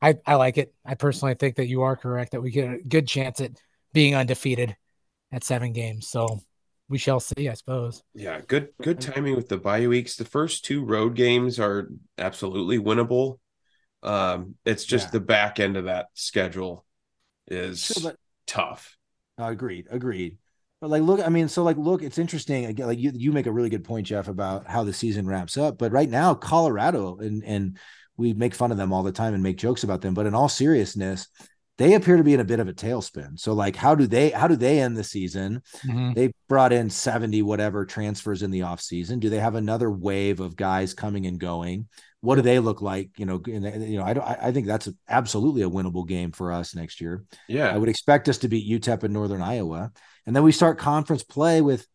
[0.00, 0.72] I, I like it.
[0.84, 3.50] I personally think that you are correct that we get a good chance at
[3.92, 4.76] being undefeated
[5.32, 6.06] at seven games.
[6.06, 6.38] So
[6.88, 8.00] we shall see, I suppose.
[8.14, 10.14] Yeah, good good timing with the bye weeks.
[10.14, 13.40] The first two road games are absolutely winnable.
[14.04, 15.12] Um, it's just yeah.
[15.14, 16.86] the back end of that schedule
[17.48, 18.16] is sure, but,
[18.46, 18.96] tough.
[19.36, 20.38] agreed, agreed.
[20.80, 22.66] But like, look, I mean, so like, look, it's interesting.
[22.66, 25.56] Again, like you, you make a really good point, Geoff, about how the season wraps
[25.56, 25.78] up.
[25.78, 27.78] But right now, Colorado, and and
[28.16, 30.14] we make fun of them all the time and make jokes about them.
[30.14, 31.28] But in all seriousness,
[31.78, 33.38] they appear to be in a bit of a tailspin.
[33.38, 35.62] So like, how do they how do they end the season?
[35.86, 36.12] Mm-hmm.
[36.14, 39.20] They brought in seventy whatever transfers in the off season.
[39.20, 41.88] Do they have another wave of guys coming and going?
[42.20, 43.10] What do they look like?
[43.16, 44.24] You know, you know, I don't.
[44.24, 47.24] I think that's absolutely a winnable game for us next year.
[47.46, 49.92] Yeah, I would expect us to beat UTEP in Northern Iowa.
[50.28, 51.86] And then we start conference play with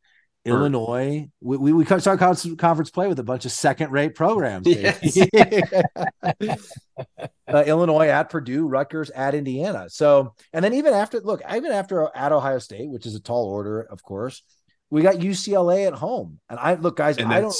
[0.43, 1.29] Illinois.
[1.39, 4.65] We, we, we start conference play with a bunch of second rate programs.
[4.65, 5.19] Yes.
[7.47, 9.88] uh, Illinois at Purdue, Rutgers at Indiana.
[9.88, 13.45] So, and then even after, look, even after at Ohio State, which is a tall
[13.45, 14.41] order, of course,
[14.89, 16.39] we got UCLA at home.
[16.49, 17.55] And I look, guys, and I don't.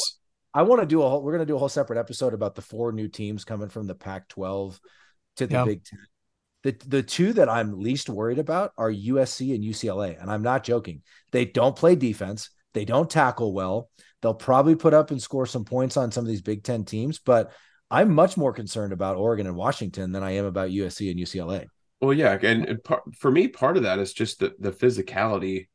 [0.56, 1.22] I want to do a whole.
[1.22, 3.86] We're going to do a whole separate episode about the four new teams coming from
[3.86, 4.80] the Pac-12
[5.36, 6.00] to the Big Ten.
[6.64, 10.64] The the two that I'm least worried about are USC and UCLA, and I'm not
[10.64, 11.02] joking.
[11.32, 12.50] They don't play defense.
[12.74, 13.90] They don't tackle well.
[14.22, 17.20] They'll probably put up and score some points on some of these Big Ten teams,
[17.20, 17.52] but
[17.92, 21.68] I'm much more concerned about Oregon and Washington than I am about USC and UCLA.
[22.02, 22.80] Well, yeah, and
[23.18, 25.68] for me, part of that is just the the physicality,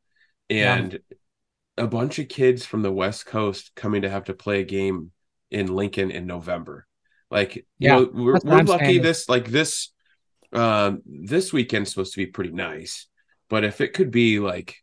[0.49, 1.83] and yeah.
[1.83, 5.11] a bunch of kids from the West Coast coming to have to play a game
[5.51, 6.85] in Lincoln in November.
[7.31, 9.91] Like, yeah, you know, we're, we're lucky this like this
[10.53, 13.07] um, this weekend's supposed to be pretty nice,
[13.49, 14.77] but if it could be like,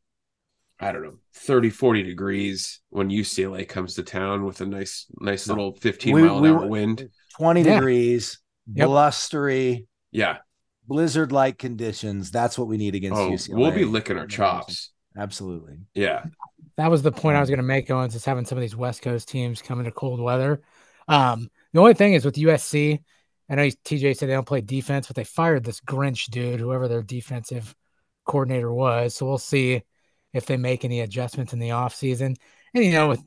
[0.78, 5.48] I don't know, 30, 40 degrees when UCLA comes to town with a nice, nice
[5.48, 7.08] little 15 we, mile an hour wind,
[7.38, 7.74] 20 yeah.
[7.74, 8.40] degrees,
[8.72, 8.86] yep.
[8.86, 9.86] blustery.
[10.12, 10.38] Yeah.
[10.86, 12.30] Blizzard like conditions.
[12.30, 13.56] That's what we need against oh, UCLA.
[13.56, 14.92] We'll be licking our chops.
[15.16, 15.78] Absolutely.
[15.94, 16.24] Yeah.
[16.76, 18.76] That was the point I was going to make, Owens, is having some of these
[18.76, 20.62] West Coast teams come into cold weather.
[21.08, 23.02] Um, the only thing is with USC,
[23.48, 26.88] I know TJ said they don't play defense, but they fired this Grinch dude, whoever
[26.88, 27.74] their defensive
[28.24, 29.14] coordinator was.
[29.14, 29.82] So we'll see
[30.32, 32.36] if they make any adjustments in the offseason.
[32.74, 33.22] And, you know, with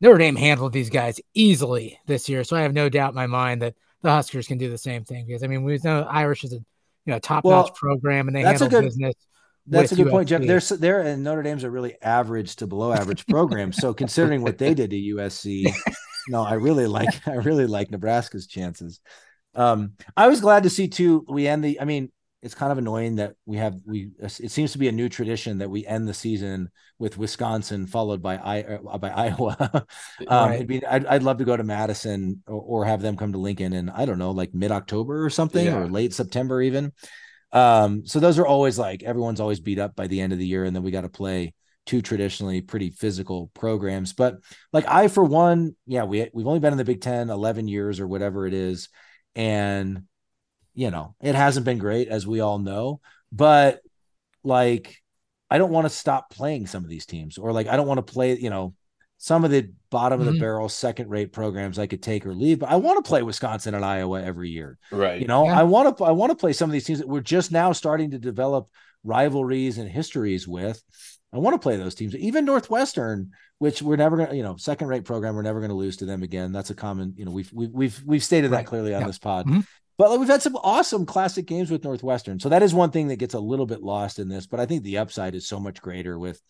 [0.00, 2.44] Notre Dame handled these guys easily this year.
[2.44, 5.04] So I have no doubt in my mind that the Huskers can do the same
[5.04, 6.62] thing because, I mean, we know Irish is a
[7.04, 9.14] you know top notch well, program and they handle good, business.
[9.66, 10.42] That's a good point, Geoff.
[10.42, 13.72] They're they're and Notre Dame's a really average to below average program.
[13.72, 15.72] So considering what they did to USC,
[16.28, 19.00] no, I really like I really like Nebraska's chances.
[19.54, 21.24] Um, I was glad to see too.
[21.28, 21.80] We end the.
[21.80, 22.10] I mean,
[22.42, 24.10] it's kind of annoying that we have we.
[24.18, 28.22] It seems to be a new tradition that we end the season with Wisconsin followed
[28.22, 29.86] by I uh, by Iowa.
[30.26, 30.66] um, right.
[30.66, 33.72] be, I'd, I'd love to go to Madison or, or, have them come to Lincoln
[33.72, 35.76] and I don't know, like mid October or something yeah.
[35.76, 36.92] or late September even.
[37.52, 40.46] Um, so those are always like everyone's always beat up by the end of the
[40.46, 41.54] year, and then we got to play
[41.86, 44.12] two traditionally pretty physical programs.
[44.12, 44.36] But
[44.72, 48.00] like I, for one, yeah, we we've only been in the Big Ten 11 years
[48.00, 48.88] or whatever it is,
[49.34, 50.02] and
[50.74, 53.00] you know it hasn't been great as we all know.
[53.30, 53.80] But
[54.44, 54.96] like,
[55.50, 58.04] I don't want to stop playing some of these teams, or like I don't want
[58.04, 58.74] to play, you know,
[59.18, 60.26] some of the bottom mm-hmm.
[60.26, 60.40] of the mm-hmm.
[60.40, 63.74] barrel second rate programs I could take or leave, but I want to play Wisconsin
[63.74, 64.78] and Iowa every year.
[64.90, 65.20] Right.
[65.20, 65.60] You know, yeah.
[65.60, 67.72] I want to I want to play some of these teams that we're just now
[67.72, 68.68] starting to develop
[69.04, 70.82] rivalries and histories with.
[71.32, 74.56] I want to play those teams, even Northwestern, which we're never going to, you know,
[74.56, 75.34] second rate program.
[75.34, 76.52] We're never going to lose to them again.
[76.52, 79.06] That's a common, you know, we've we've we've we've stated that clearly on yeah.
[79.06, 79.46] this pod.
[79.46, 79.60] Mm-hmm.
[79.96, 83.08] But like, we've had some awesome classic games with Northwestern, so that is one thing
[83.08, 84.46] that gets a little bit lost in this.
[84.46, 86.40] But I think the upside is so much greater with.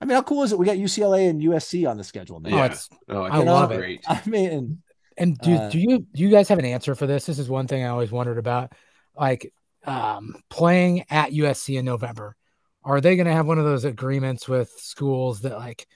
[0.00, 0.58] I mean, how cool is it?
[0.58, 2.48] We got UCLA and USC on the schedule now.
[2.48, 2.62] Yeah.
[2.62, 4.00] Oh, it's, oh, I, I love it.
[4.08, 4.78] I mean, and,
[5.18, 7.26] and do, uh, do you do you guys have an answer for this?
[7.26, 8.72] This is one thing I always wondered about,
[9.14, 9.52] like
[9.84, 12.34] um, playing at USC in November
[12.84, 15.86] are they going to have one of those agreements with schools that like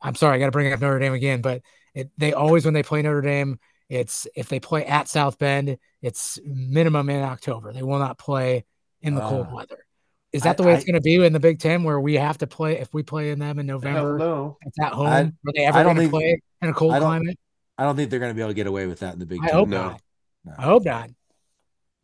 [0.00, 1.62] i'm sorry i got to bring up notre dame again but
[1.94, 3.58] it, they always when they play notre dame
[3.88, 8.64] it's if they play at south bend it's minimum in october they will not play
[9.00, 9.84] in the uh, cold weather
[10.32, 12.38] is that the way it's going to be in the Big Ten, where we have
[12.38, 14.16] to play if we play in them in November?
[14.16, 15.06] No, it's at home.
[15.06, 17.38] I, Are they ever going to play in a cold I climate?
[17.76, 19.26] I don't think they're going to be able to get away with that in the
[19.26, 19.54] Big I Ten.
[19.54, 19.82] Hope no.
[19.82, 20.00] not.
[20.44, 20.54] no.
[20.56, 21.10] I hope not.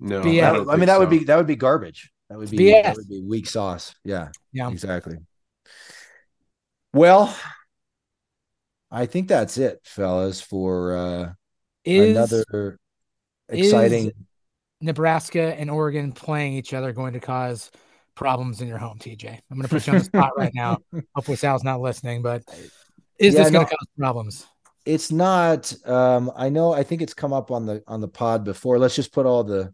[0.01, 0.99] No, yeah, I, I mean that so.
[1.01, 2.13] would be that would be garbage.
[2.29, 2.83] That would be BS.
[2.83, 3.95] that would be weak sauce.
[4.05, 4.29] Yeah.
[4.53, 4.70] Yeah.
[4.70, 5.16] Exactly.
[6.93, 7.35] Well,
[8.91, 11.33] I think that's it, fellas, for uh
[11.85, 12.79] is, another
[13.49, 14.12] exciting
[14.81, 17.70] Nebraska and Oregon playing each other going to cause
[18.14, 19.29] problems in your home, TJ.
[19.51, 20.79] I'm gonna put you on the spot right now.
[21.14, 22.43] Hopefully Sal's not listening, but
[23.18, 24.47] is yeah, this gonna no, cause problems?
[24.85, 25.72] It's not.
[25.87, 28.79] Um, I know I think it's come up on the on the pod before.
[28.79, 29.72] Let's just put all the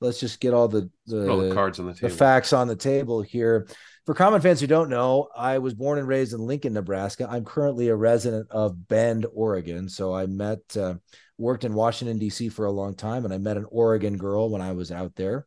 [0.00, 2.08] let's just get all the the, all the cards on the table.
[2.08, 3.66] the facts on the table here.
[4.06, 7.28] For common fans who don't know, I was born and raised in Lincoln, Nebraska.
[7.30, 9.88] I'm currently a resident of Bend, Oregon.
[9.88, 10.94] So I met, uh,
[11.38, 12.48] worked in Washington D.C.
[12.48, 15.46] for a long time, and I met an Oregon girl when I was out there,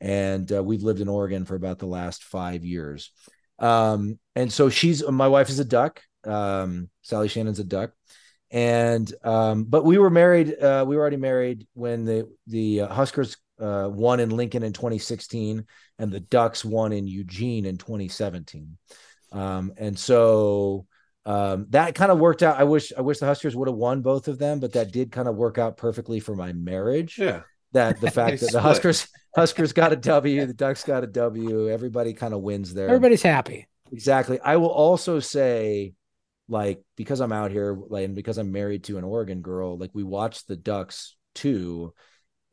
[0.00, 3.10] and uh, we've lived in Oregon for about the last five years.
[3.58, 6.02] Um, and so she's my wife is a duck.
[6.24, 7.92] Um, Sally Shannon's a duck
[8.50, 12.88] and um, but we were married uh, we were already married when the the uh,
[12.88, 15.64] huskers uh, won in Lincoln in 2016,
[15.98, 18.76] and the Ducks won in Eugene in 2017.
[19.32, 20.86] Um, and so
[21.26, 22.58] um, that kind of worked out.
[22.58, 25.10] I wish I wish the Huskers would have won both of them, but that did
[25.12, 27.18] kind of work out perfectly for my marriage.
[27.18, 27.42] Yeah.
[27.72, 31.68] That the fact that the Huskers Huskers got a W, the Ducks got a W,
[31.68, 32.88] everybody kind of wins there.
[32.88, 33.66] Everybody's happy.
[33.92, 34.40] Exactly.
[34.40, 35.94] I will also say,
[36.48, 39.90] like, because I'm out here, like, and because I'm married to an Oregon girl, like,
[39.92, 41.94] we watched the Ducks too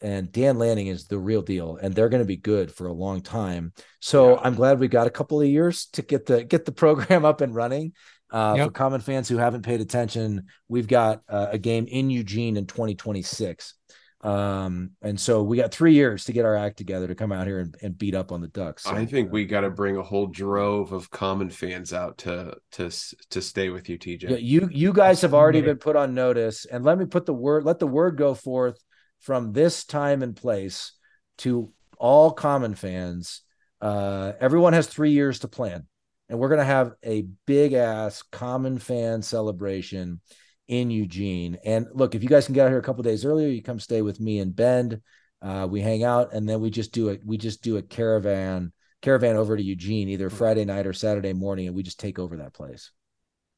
[0.02, 2.94] and Dan Lanning is the real deal, and they're going to be good for a
[2.94, 3.74] long time.
[4.00, 4.42] So yeah.
[4.44, 7.42] I'm glad we got a couple of years to get the get the program up
[7.42, 7.94] and running.
[8.32, 8.68] Uh, yep.
[8.68, 12.66] For common fans who haven't paid attention, we've got uh, a game in Eugene in
[12.66, 13.76] 2026.
[14.22, 17.48] Um, and so we got three years to get our act together to come out
[17.48, 18.84] here and, and beat up on the Ducks.
[18.84, 22.56] So, I think we got to bring a whole drove of common fans out to
[22.74, 22.92] to
[23.32, 24.30] to stay with you, TJ.
[24.30, 27.34] Yeah, you you guys have already been put on notice, and let me put the
[27.34, 28.80] word let the word go forth
[29.22, 30.94] from this time and place
[31.40, 33.42] to all common fans.
[33.80, 35.88] Uh, everyone has three years to plan,
[36.30, 40.22] and we're going to have a big ass common fan celebration
[40.68, 41.58] in Eugene.
[41.66, 43.80] And look, if you guys can get out here a couple days earlier, you come
[43.80, 45.02] stay with me and Bend.
[45.42, 47.22] Uh, we hang out, and then we just do it.
[47.26, 51.68] We just do a caravan caravan over to Eugene either Friday night or Saturday morning,
[51.68, 52.92] and we just take over that place.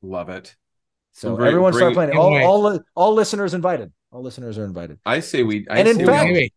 [0.02, 0.56] Love it.
[1.12, 2.18] So bring, everyone bring, start planning.
[2.18, 3.92] All, all all listeners invited.
[4.14, 5.00] All listeners are invited.
[5.08, 5.66] I say we.
[5.68, 6.54] I and in fact, we,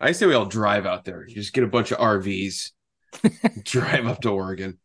[0.00, 1.26] I say we all drive out there.
[1.26, 2.70] You just get a bunch of RVs,
[3.64, 4.78] drive up to Oregon.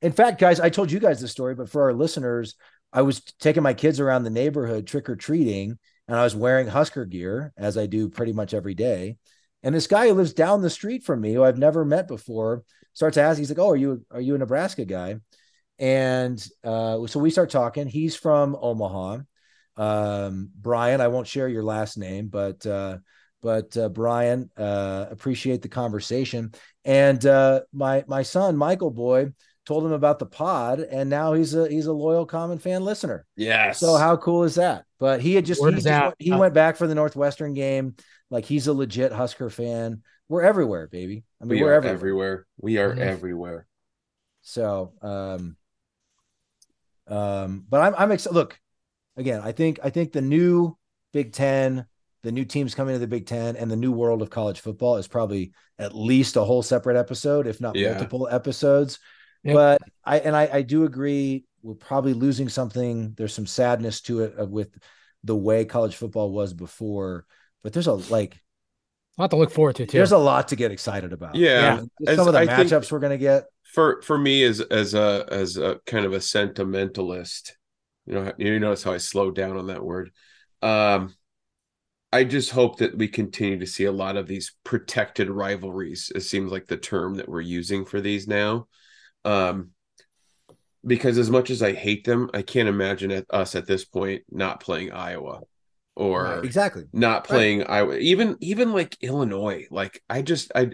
[0.00, 2.54] In fact, guys, I told you guys this story, but for our listeners,
[2.92, 5.76] I was taking my kids around the neighborhood trick or treating,
[6.06, 9.16] and I was wearing Husker gear as I do pretty much every day.
[9.64, 12.62] And this guy who lives down the street from me, who I've never met before,
[12.92, 13.42] starts asking.
[13.42, 15.16] He's like, "Oh, are you are you a Nebraska guy?"
[15.80, 17.88] And uh, so we start talking.
[17.88, 19.18] He's from Omaha,
[19.80, 22.98] um, Brian, I won't share your last name, but uh,
[23.40, 26.52] but uh, Brian, uh, appreciate the conversation.
[26.84, 29.30] And uh, my my son Michael Boy
[29.64, 33.24] told him about the pod, and now he's a he's a loyal common fan listener.
[33.36, 33.80] Yes.
[33.80, 34.84] So how cool is that?
[34.98, 37.94] But he had just, he, just went, he went back for the Northwestern game.
[38.28, 40.02] Like he's a legit Husker fan.
[40.28, 41.24] We're everywhere, baby.
[41.40, 41.94] I mean, we are everywhere.
[41.94, 42.46] everywhere.
[42.58, 43.00] We are mm-hmm.
[43.00, 43.66] everywhere.
[44.42, 45.56] So, um,
[47.08, 48.34] um, but I'm I'm excited.
[48.34, 48.60] Look,
[49.16, 50.76] again, I think I think the new
[51.12, 51.86] Big Ten,
[52.22, 54.96] the new teams coming to the Big Ten, and the new world of college football
[54.96, 57.92] is probably at least a whole separate episode, if not yeah.
[57.92, 58.98] multiple episodes.
[59.44, 59.54] Yep.
[59.54, 63.14] But I and I, I do agree we're probably losing something.
[63.16, 64.68] There's some sadness to it uh, with
[65.24, 67.26] the way college football was before.
[67.62, 68.40] But there's a like
[69.18, 69.98] a lot to look forward to too.
[69.98, 71.34] There's a lot to get excited about.
[71.34, 72.14] Yeah, yeah.
[72.16, 73.44] some of the I matchups we're gonna get.
[73.64, 77.56] For for me as as a as a kind of a sentimentalist,
[78.06, 80.10] you know, you notice how I slowed down on that word.
[80.62, 81.14] Um,
[82.12, 86.10] I just hope that we continue to see a lot of these protected rivalries.
[86.14, 88.66] It seems like the term that we're using for these now.
[89.24, 89.70] Um,
[90.84, 94.22] because as much as I hate them, I can't imagine at us at this point
[94.30, 95.42] not playing Iowa
[95.94, 97.70] or right, exactly not playing right.
[97.70, 97.96] Iowa.
[97.98, 100.70] Even even like Illinois, like I just I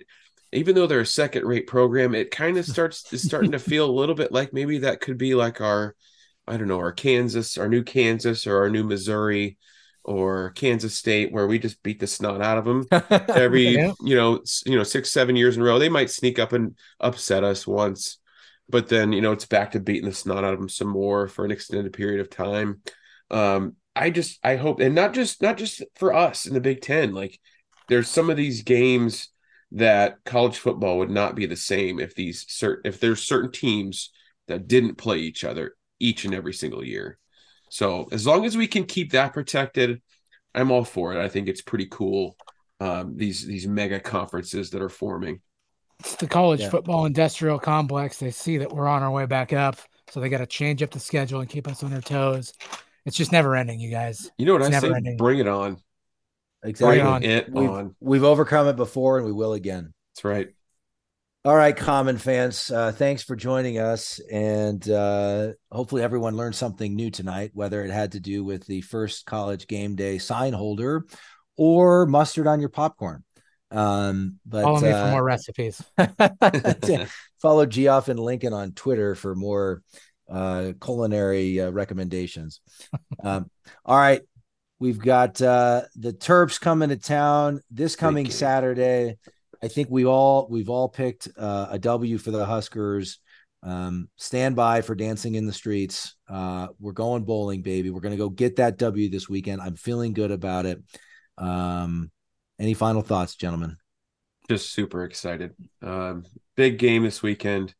[0.53, 3.91] even though they're a second rate program, it kind of starts is starting to feel
[3.91, 5.97] a little bit like maybe that could be like our
[6.47, 9.59] I don't know, our Kansas, our new Kansas or our new Missouri
[10.05, 12.87] or Kansas State, where we just beat the snot out of them
[13.29, 13.93] every yeah.
[14.03, 15.79] you know you know six seven years in a row.
[15.79, 18.19] They might sneak up and upset us once,
[18.69, 21.27] but then you know it's back to beating the snot out of them some more
[21.27, 22.81] for an extended period of time.
[23.31, 26.83] Um, I just I hope, and not just not just for us in the Big
[26.83, 27.13] Ten.
[27.13, 27.41] Like
[27.89, 29.31] there's some of these games
[29.73, 34.11] that college football would not be the same if these certain if there's certain teams
[34.47, 37.19] that didn't play each other each and every single year.
[37.69, 40.01] So as long as we can keep that protected,
[40.55, 41.23] I'm all for it.
[41.23, 42.37] I think it's pretty cool.
[42.81, 45.41] Um, these these mega conferences that are forming.
[46.01, 46.71] It's the college yeah.
[46.71, 48.19] football industrial complex.
[48.19, 49.79] They see that we're on our way back up,
[50.11, 52.53] so they got to change up the schedule and keep us on their toes.
[53.07, 54.31] It's just never ending, you guys.
[54.37, 54.93] You know what it's I say?
[54.93, 55.17] Ending.
[55.17, 55.79] Bring it on.
[56.63, 57.01] Exactly.
[57.01, 57.97] Bring it we've, on.
[58.01, 59.95] We've overcome it before, and we will again.
[60.15, 60.49] That's right.
[61.47, 64.19] All right, common fans, uh, thanks for joining us.
[64.33, 68.81] And uh, hopefully, everyone learned something new tonight, whether it had to do with the
[68.81, 71.07] first college game day sign holder
[71.57, 73.23] or mustard on your popcorn.
[73.71, 75.81] Um, but follow me uh, for more recipes.
[77.41, 79.83] follow Geoff and Lincoln on Twitter for more
[80.29, 82.61] uh, culinary uh, recommendations.
[83.23, 83.49] um,
[83.85, 84.23] all right,
[84.81, 89.19] we've got uh, the Terps coming to town this coming Saturday.
[89.67, 93.19] I think we all we've all picked uh, a W for the Huskers.
[93.65, 96.15] Um, stand by for dancing in the streets.
[96.29, 97.91] Uh, we're going bowling, baby.
[97.91, 99.61] We're gonna go get that W this weekend.
[99.61, 100.81] I'm feeling good about it.
[101.37, 102.13] Um,
[102.61, 103.77] any final thoughts, gentlemen?
[104.49, 105.53] Just super excited.
[105.83, 107.75] Um, big game this weekend.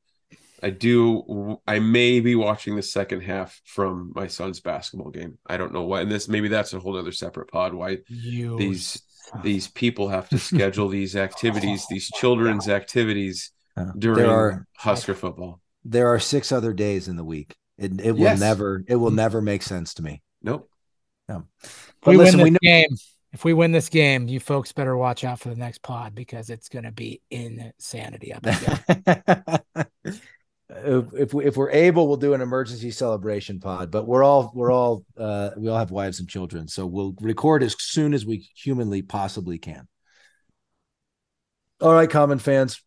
[0.61, 1.61] I do.
[1.69, 5.39] I may be watching the second half from my son's basketball game.
[5.47, 6.01] I don't know why.
[6.01, 7.75] And this maybe that's a whole other separate pod.
[7.75, 9.01] Why you these
[9.43, 13.51] these people have to schedule these activities, these children's activities
[13.99, 15.61] during are, Husker football.
[15.85, 17.57] There are six other days in the week.
[17.79, 18.41] It, it will yes.
[18.41, 19.17] never it will mm.
[19.17, 20.23] never make sense to me.
[20.43, 20.71] Nope.
[21.29, 21.45] No.
[22.03, 22.97] But we listen, win this we know- game.
[23.33, 26.49] If we win this game, you folks better watch out for the next pod because
[26.49, 29.87] it's going to be insanity up there.
[30.69, 33.91] if, if we, if we're able, we'll do an emergency celebration pod.
[33.91, 37.63] But we're all we're all uh, we all have wives and children, so we'll record
[37.63, 39.87] as soon as we humanly possibly can.
[41.81, 42.83] All right, common fans,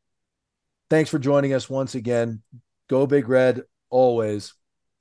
[0.90, 2.42] thanks for joining us once again.
[2.90, 4.54] Go Big Red always.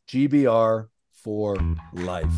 [0.08, 1.56] GBR for
[1.92, 2.32] life.